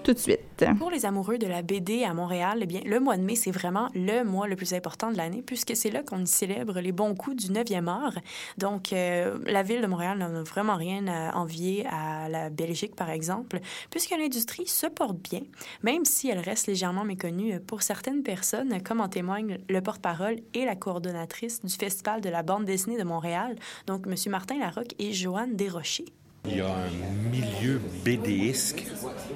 [0.03, 0.46] tout de suite.
[0.79, 3.89] Pour les amoureux de la BD à Montréal, eh le mois de mai, c'est vraiment
[3.93, 7.35] le mois le plus important de l'année, puisque c'est là qu'on célèbre les bons coups
[7.35, 8.15] du 9e art.
[8.57, 12.95] Donc, euh, la ville de Montréal n'en a vraiment rien à envier à la Belgique,
[12.95, 13.59] par exemple,
[13.91, 15.41] puisque l'industrie se porte bien,
[15.83, 20.65] même si elle reste légèrement méconnue pour certaines personnes, comme en témoigne le porte-parole et
[20.65, 23.55] la coordonnatrice du Festival de la bande dessinée de Montréal,
[23.85, 24.15] donc M.
[24.31, 26.13] Martin Larocque et Joanne Desrochers.
[26.49, 28.85] Il y a un milieu BDisque,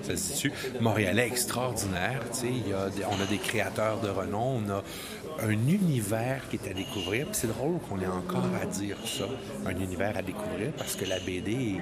[0.02, 2.22] ça se dit montréalais extraordinaire.
[2.44, 4.84] Il y on a des créateurs de renom, on a
[5.44, 7.28] un univers qui est à découvrir.
[7.32, 9.26] C'est drôle qu'on ait encore à dire ça,
[9.66, 11.82] un univers à découvrir, parce que la BD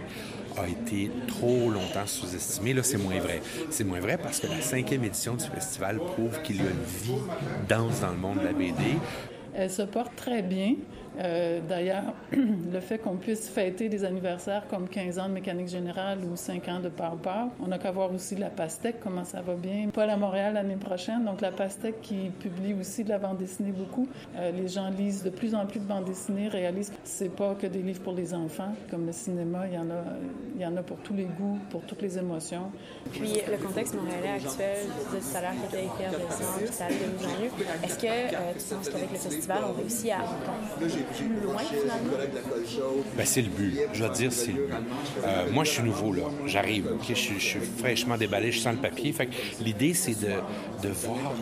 [0.57, 2.73] a été trop longtemps sous-estimée.
[2.73, 3.41] Là, c'est moins vrai.
[3.69, 7.05] C'est moins vrai parce que la cinquième édition du festival prouve qu'il y a une
[7.05, 7.21] vie
[7.67, 8.97] dense dans le monde de la BD.
[9.53, 10.75] Elle se porte très bien.
[11.20, 16.20] Euh, D'ailleurs, le fait qu'on puisse fêter des anniversaires comme 15 ans de mécanique générale
[16.24, 19.41] ou 5 ans de Pow Pow, on a qu'à voir aussi la Pastèque, comment ça
[19.41, 19.89] va bien.
[19.93, 23.72] Paul à Montréal l'année prochaine, donc la Pastèque qui publie aussi de la bande dessinée
[23.72, 24.07] beaucoup.
[24.38, 27.55] Euh, les gens lisent de plus en plus de bande dessinée, réalisent que c'est pas
[27.55, 30.03] que des livres pour les enfants, comme le cinéma, il y en a,
[30.55, 32.72] il y en a pour tous les goûts, pour toutes les émotions.
[33.12, 34.88] Puis le contexte montréalais actuel,
[35.36, 37.86] à l'heure qu'il était effervescent, puis ça allait de mieux en.
[37.86, 40.20] Est-ce que euh, tu penses qu'avec le festival, on réussit à
[43.16, 43.80] Ben, c'est le but.
[43.93, 44.74] Je te dire, c'est le but.
[45.24, 46.24] Euh, moi, je suis nouveau, là.
[46.45, 47.06] J'arrive, OK?
[47.10, 49.12] Je, suis- fraîchement déballé, je sens le papier.
[49.12, 49.30] Fait
[49.62, 50.34] l'idée, c'est de,
[50.82, 51.34] de voir,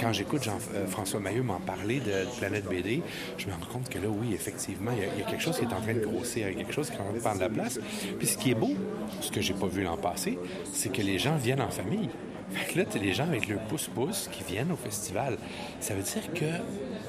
[0.00, 3.02] quand j'écoute Jean-François Maillot m'en parler de, de Planète BD,
[3.36, 5.74] je me rends compte que là, oui, effectivement, il y, a, quelque chose qui est
[5.74, 7.40] en train de grossir, il y a quelque chose qui est en train de prendre
[7.40, 7.78] la place.
[8.18, 8.72] Puis ce qui est beau,
[9.20, 10.38] ce que j'ai pas vu l'an passé,
[10.72, 12.08] c'est que les gens viennent en famille.
[12.50, 15.36] Fait que là, t'as les gens avec leur pouce-pouce qui viennent au festival.
[15.80, 16.46] Ça veut dire que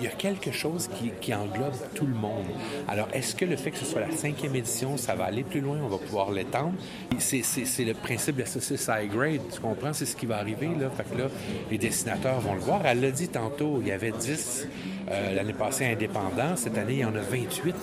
[0.02, 0.90] il y a quelque chose
[1.22, 2.46] qui, englobe tout le monde.
[2.88, 5.60] Alors, est-ce que le fait que ce soit la cinquième édition, ça va aller plus
[5.62, 6.74] loin, on va pouvoir l'étendre?
[7.20, 7.44] C'est,
[7.84, 9.94] le principe de la saucisse high grade, tu comprends?
[9.94, 10.90] C'est ce qui va arriver, là.
[10.90, 11.28] Fait que là,
[11.70, 12.82] les dessinateurs vont le voir.
[12.86, 14.68] Elle l'a dit tantôt, il y avait 10
[15.12, 16.56] euh, l'année passée indépendants.
[16.56, 17.76] Cette année, il y en a 28.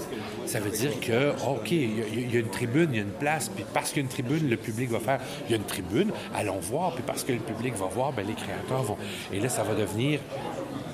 [0.47, 3.01] Ça veut dire que, OK, il y, a- il y a une tribune, il y
[3.01, 5.51] a une place, puis parce qu'il y a une tribune, le public va faire, il
[5.51, 8.34] y a une tribune, allons voir, puis parce que le public va voir, ben, les
[8.34, 8.97] créateurs vont...
[9.32, 10.20] Et là, ça va devenir...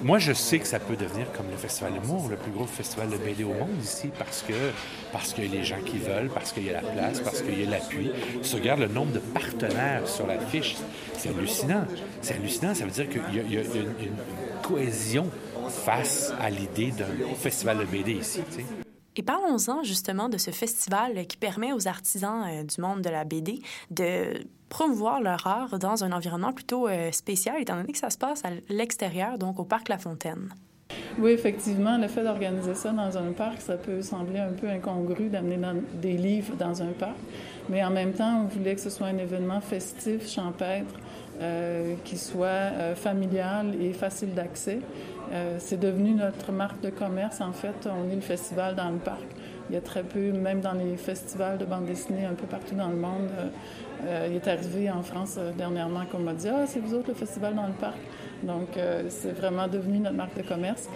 [0.03, 3.09] Moi, je sais que ça peut devenir comme le Festival d'humour, le plus gros festival
[3.09, 4.53] de BD au monde ici, parce que
[5.13, 7.43] parce qu'il y a les gens qui veulent, parce qu'il y a la place, parce
[7.43, 8.11] qu'il y a l'appui.
[8.43, 10.77] Si tu regardes le nombre de partenaires sur la fiche,
[11.17, 11.85] c'est hallucinant.
[12.21, 14.17] C'est hallucinant, ça veut dire qu'il y a, une,
[14.63, 15.29] cohésion
[15.69, 18.41] face à l'idée d'un festival de BD ici.
[19.17, 23.25] Et parlons-en justement de ce festival qui permet aux artisans euh, du monde de la
[23.25, 28.09] BD de promouvoir leur art dans un environnement plutôt euh, spécial, étant donné que ça
[28.09, 30.49] se passe à l'extérieur, donc au Parc La Fontaine.
[31.19, 35.29] Oui, effectivement, le fait d'organiser ça dans un parc, ça peut sembler un peu incongru
[35.29, 35.59] d'amener
[36.01, 37.17] des livres dans un parc,
[37.69, 40.95] mais en même temps, on voulait que ce soit un événement festif, champêtre,
[41.43, 44.81] euh, qui soit euh, familial et facile d'accès.
[45.59, 47.87] C'est devenu notre marque de commerce, en fait.
[47.87, 49.25] On est le festival dans le parc.
[49.73, 52.75] Il y a très peu, même dans les festivals de bande dessinée un peu partout
[52.75, 53.49] dans le monde, euh,
[54.05, 57.09] euh, il est arrivé en France euh, dernièrement qu'on m'a dit Ah, c'est vous autres
[57.09, 57.97] le festival dans le parc.
[58.43, 58.77] Donc,
[59.09, 60.89] c'est vraiment devenu notre marque de commerce.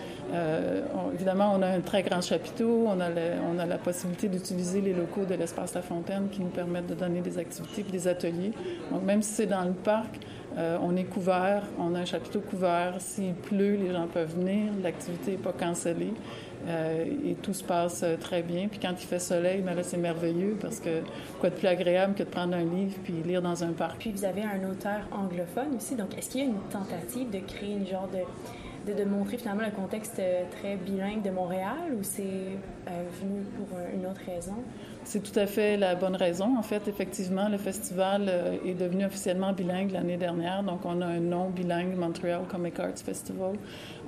[1.15, 5.35] Évidemment, on a un très grand chapiteau, on a, la possibilité d'utiliser les locaux de
[5.35, 8.51] l'Espace La Fontaine qui nous permettent de donner des activités et des ateliers.
[8.91, 10.19] Donc, même si c'est dans le parc,
[10.57, 12.95] on est couvert, on a un chapiteau couvert.
[12.99, 16.15] S'il pleut, les gens peuvent venir, l'activité n'est pas cancellée.
[16.69, 18.69] Euh, et tout se passe euh, très bien.
[18.69, 21.03] Puis quand il fait soleil, ben là, c'est merveilleux parce que
[21.39, 23.99] quoi de plus agréable que de prendre un livre puis lire dans un parc.
[23.99, 27.39] Puis vous avez un auteur anglophone aussi, donc est-ce qu'il y a une tentative de
[27.39, 31.95] créer une genre de, de, de montrer finalement le contexte euh, très bilingue de Montréal
[31.99, 32.59] ou c'est
[33.21, 34.57] venu pour une autre raison?
[35.09, 36.59] C'est tout à fait la bonne raison.
[36.59, 40.65] En fait, effectivement, le festival euh, est devenu officiellement bilingue l'année dernière.
[40.65, 43.53] Donc, on a un nom bilingue, Montreal Comic Arts Festival.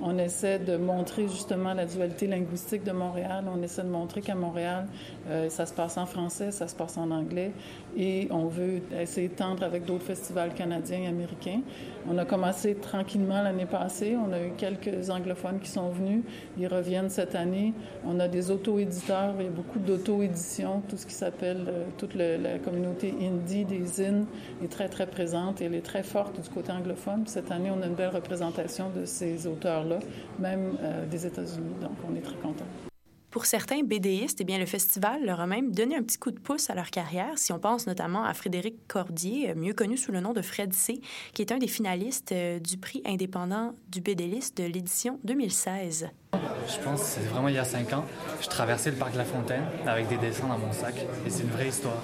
[0.01, 3.45] On essaie de montrer justement la dualité linguistique de Montréal.
[3.49, 4.87] On essaie de montrer qu'à Montréal,
[5.29, 7.53] euh, ça se passe en français, ça se passe en anglais.
[7.97, 11.61] Et on veut essayer de tendre avec d'autres festivals canadiens et américains.
[12.07, 14.15] On a commencé tranquillement l'année passée.
[14.15, 16.23] On a eu quelques anglophones qui sont venus.
[16.57, 17.73] Ils reviennent cette année.
[18.05, 19.35] On a des auto-éditeurs.
[19.39, 20.81] Il y a beaucoup d'auto-éditions.
[20.87, 24.25] Tout ce qui s'appelle, euh, toute la communauté indie des zines
[24.63, 27.23] est très, très présente et elle est très forte du côté anglophone.
[27.27, 29.99] Cette année, on a une belle représentation de ces auteurs-là,
[30.39, 31.75] même euh, des États-Unis.
[31.81, 32.88] Donc, on est très contents.
[33.31, 36.39] Pour certains BDistes, eh bien, le festival leur a même donné un petit coup de
[36.39, 40.11] pouce à leur carrière, si on pense notamment à Frédéric Cordier, euh, mieux connu sous
[40.11, 40.99] le nom de Fred C.,
[41.33, 46.09] qui est un des finalistes euh, du prix indépendant du BDliste de l'édition 2016.
[46.33, 48.05] Je pense c'est vraiment il y a cinq ans.
[48.41, 51.49] Je traversais le parc La Fontaine avec des dessins dans mon sac et c'est une
[51.49, 52.01] vraie histoire.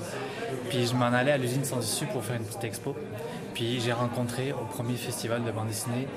[0.69, 2.95] Puis je m'en allais à l'usine sans issue pour faire une petite expo.
[3.53, 6.07] Puis j'ai rencontré au premier festival de bande dessinée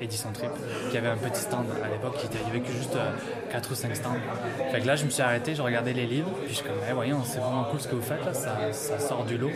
[0.00, 0.50] Edison Trip,
[0.90, 2.96] qui avait un petit stand à l'époque, qui il y avait que juste
[3.50, 4.10] 4 ou 5 stands.
[4.70, 6.76] Fait que là, je me suis arrêté, je regardais les livres, puis je suis comme,
[6.88, 9.50] Eh, voyons, c'est vraiment cool ce que vous faites là, ça, sort du lot.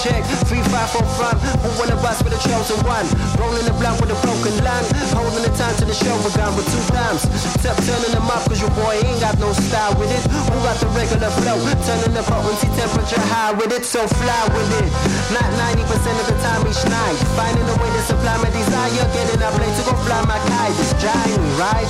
[0.00, 1.36] Check, three, five, four, front.
[1.60, 3.04] Who wanna bust with a chosen one?
[3.36, 4.80] Rolling the blunt with a broken lung.
[5.12, 7.20] Holding the time to the show begun with two times.
[7.60, 10.24] Step turning them up, cause your boy ain't got no style with it.
[10.24, 11.60] Who got the regular flow?
[11.84, 14.88] Turning the potency temperature high with it, so fly with it.
[15.36, 15.84] Not 90%
[16.16, 17.20] of the time each night.
[17.36, 19.04] Finding a way to supply my desire.
[19.12, 20.80] Getting up late to go fly my kite.
[20.80, 21.84] It's giant, right?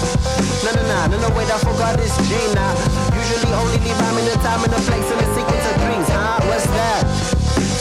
[0.66, 2.74] No, no, no, no, no, wait, I forgot this G now.
[3.14, 5.69] Usually only leave I'm in the time and the place and the sequence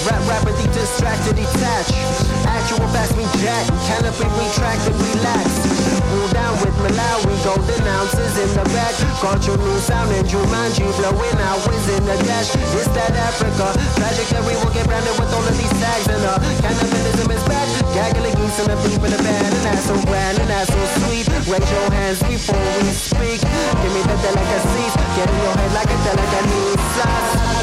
[0.07, 1.91] Rap rapidly distracted, detach.
[2.47, 3.67] Actual fast me jack.
[3.83, 5.47] Canopy retract and relax.
[6.07, 8.95] Cool down with Malawi, golden ounces in the back.
[9.19, 12.55] Got your new sound and Jumanji blowing out wins in the dash.
[12.79, 13.75] It's that Africa.
[13.99, 17.43] Magic that we will get branded with all of these tags and uh, cannibalism is
[17.43, 17.67] back.
[17.91, 19.51] Gaggling geese and the beef in the band.
[19.51, 21.27] and that's so grand and that's so sweet.
[21.43, 23.43] Raise your hands before we speak.
[23.43, 24.93] Give me the delicacies.
[25.19, 26.79] Get in your head like a delicacy.
[26.99, 27.58] What,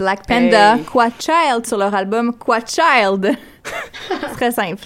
[0.00, 3.36] Black Panda, Quoi Child sur leur album Quoi Child?
[4.32, 4.84] Très simple.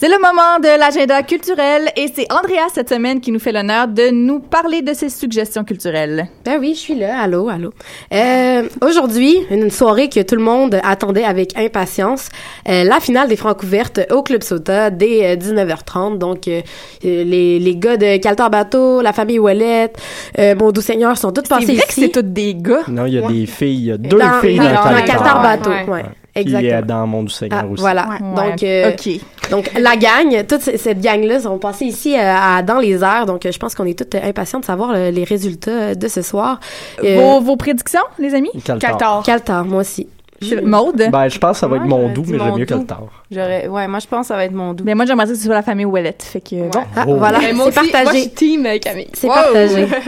[0.00, 3.88] C'est le moment de l'agenda culturel et c'est Andrea cette semaine qui nous fait l'honneur
[3.88, 6.28] de nous parler de ses suggestions culturelles.
[6.44, 7.20] Ben oui, je suis là.
[7.20, 7.72] Allô, allô.
[8.14, 12.28] Euh, Aujourd'hui, une soirée que tout le monde attendait avec impatience.
[12.68, 16.16] Euh, la finale des Francs ouvertes au Club Sota dès euh, 19h30.
[16.18, 16.60] Donc, euh,
[17.04, 19.96] euh, les, les gars de Caltar Bateau, la famille Ouellette,
[20.38, 21.86] euh, Mon Doux Seigneur sont tous passés vrai ici.
[21.88, 22.82] que c'est tous des gars.
[22.86, 25.42] Non, il y a des filles, il y a deux Dans- filles dans- dans, Caltar
[25.42, 26.04] Bateau, ouais.
[26.34, 26.78] Exactement.
[26.78, 27.80] est dans Mon du Seigneur Ah, aussi.
[27.80, 28.08] Voilà.
[28.08, 28.48] Ouais.
[28.50, 29.50] Donc, euh, OK.
[29.50, 33.26] donc, la gang, toute cette gang-là sont passés ici euh, à, Dans les airs.
[33.26, 36.22] Donc, euh, je pense qu'on est tous euh, impatients de savoir les résultats de ce
[36.22, 36.60] soir.
[37.02, 38.50] Euh, Vos, vos prédictions, les amis?
[38.64, 39.22] Caltar.
[39.24, 40.06] Caltar, moi aussi.
[40.40, 41.08] C'est- Maude?
[41.10, 42.74] Ben, je pense que ça va être mon j'aurais doux, mais j'aime mieux doux.
[42.76, 43.02] Caltar.
[43.30, 44.84] J'aurais, ouais, moi je pense que ça va être mon doux.
[44.84, 46.22] Mais moi, j'aimerais dire que ce soit la famille Ouellette.
[46.22, 46.80] Fait que, bon.
[46.96, 47.16] Ah, Oh.
[47.16, 48.20] voilà, c'est aussi, moi, je partagé.
[48.20, 49.08] suis team euh, Camille.
[49.12, 49.34] C'est Wow!
[49.34, 49.86] partagé.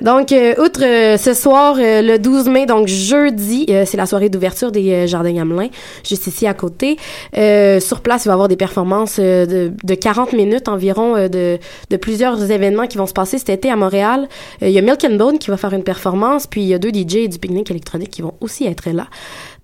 [0.00, 4.04] Donc, euh, outre euh, ce soir, euh, le 12 mai, donc jeudi, euh, c'est la
[4.04, 5.68] soirée d'ouverture des euh, Jardins Gamelin,
[6.06, 6.98] juste ici à côté.
[7.38, 11.16] Euh, sur place, il va y avoir des performances euh, de, de 40 minutes environ
[11.16, 14.28] euh, de, de plusieurs événements qui vont se passer cet été à Montréal.
[14.62, 16.74] Euh, il y a Milk and Bone qui va faire une performance, puis il y
[16.74, 19.06] a deux DJ du pique-nique électronique qui vont aussi être là.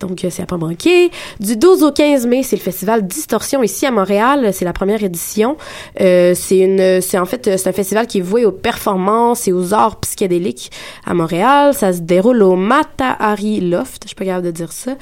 [0.01, 1.11] Donc, euh, c'est à pas manquer.
[1.41, 4.51] Du 12 au 15 mai, c'est le festival Distorsion ici à Montréal.
[4.53, 5.57] C'est la première édition.
[6.01, 9.49] Euh, c'est une, c'est en fait, euh, c'est un festival qui est voué aux performances
[9.49, 10.71] et aux arts psychédéliques
[11.07, 11.75] à Montréal.
[11.75, 14.03] Ça se déroule au Matahari Loft.
[14.05, 14.93] Je suis pas capable de dire ça.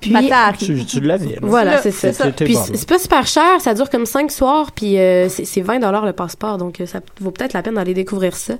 [0.00, 0.58] Puis, Matahari.
[0.58, 1.34] Tu, tu l'avais.
[1.34, 1.38] là.
[1.42, 2.30] voilà, c'est ça.
[2.30, 2.62] Puis bon.
[2.74, 6.06] c'est pas super cher, ça dure comme cinq soirs, puis euh, c'est c'est 20 dollars
[6.06, 8.54] le passeport, donc euh, ça vaut peut-être la peine d'aller découvrir ça.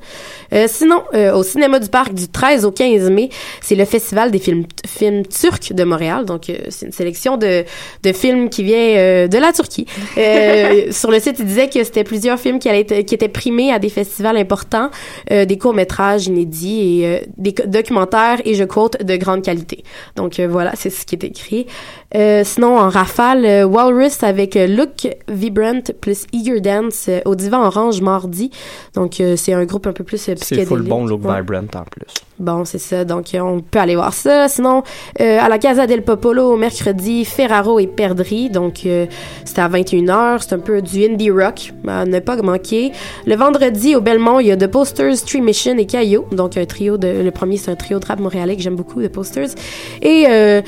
[0.52, 3.30] Euh, sinon, euh, au cinéma du parc du 13 au 15 mai,
[3.60, 7.64] c'est le festival des films films turcs de Montréal, donc euh, c'est une sélection de
[8.02, 9.86] de films qui vient euh, de la Turquie.
[10.16, 13.28] Euh, sur le site, il disait que c'était plusieurs films qui allaient être- qui étaient
[13.28, 14.90] primés à des festivals importants,
[15.30, 19.82] euh, des courts métrages inédits et euh, des documentaires et je quote de grande qualité.
[20.16, 21.66] Donc euh, voilà, c'est ce qui est écrit.
[22.14, 27.34] Euh, sinon, en rafale, euh, Walrus avec euh, Look Vibrant plus Eager Dance euh, au
[27.34, 28.50] Divan Orange mardi.
[28.94, 30.68] Donc, euh, c'est un groupe un peu plus euh, C'est psychédélique.
[30.68, 31.36] full bon look Ouais.
[31.40, 32.14] vibrant en plus.
[32.38, 33.04] Bon, c'est ça.
[33.04, 34.48] Donc, euh, on peut aller voir ça.
[34.48, 34.84] Sinon,
[35.20, 38.48] euh, à la Casa del Popolo, mercredi, Ferraro et Perdri.
[38.48, 39.06] Donc, euh,
[39.44, 40.42] c'est à 21h.
[40.42, 41.72] C'est un peu du indie rock.
[41.88, 42.92] À ne pas manquer.
[43.26, 46.26] Le vendredi, au Belmont, il y a The Posters, Tree Mission et Caillou.
[46.30, 47.08] Donc, un trio de...
[47.22, 49.50] Le premier, c'est un trio de rap montréalais que j'aime beaucoup, The Posters.
[50.00, 50.26] Et...
[50.28, 50.62] Euh,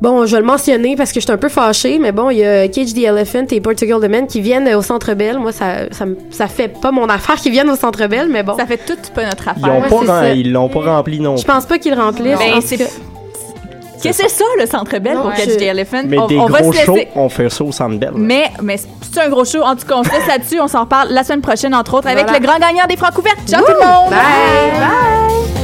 [0.00, 2.38] Bon, je vais le mentionner parce que je suis un peu fâchée, mais bon, il
[2.38, 5.38] y a Cage the Elephant et Portugal the Man qui viennent au Centre Bell.
[5.38, 8.56] Moi, ça, ça, ça fait pas mon affaire qu'ils viennent au Centre Bell, mais bon.
[8.56, 9.74] Ça fait tout pas notre Ils affaire.
[9.76, 12.38] ont Ouais, pas, rem- ils l'ont pas rempli non Je pense pas qu'ils le remplissent.
[12.38, 12.76] Ben, c'est-
[14.00, 16.02] Qu'est-ce que c'est ça, le Centre Bell, Non, pour je- Catch the Elephant?
[16.06, 18.12] Mais on, des on va gros se laisser- shows, on fait ça au Centre Bell.
[18.14, 19.62] Mais, mais c'est un gros show.
[19.64, 20.60] En tout cas, on se laisse là-dessus.
[20.60, 22.38] On s'en reparle la semaine prochaine, entre autres, avec Voilà.
[22.38, 23.38] le grand gagnant des francs couvertes.
[23.48, 24.10] Ciao tout le monde!
[24.10, 24.78] Bye!
[24.78, 25.57] Bye!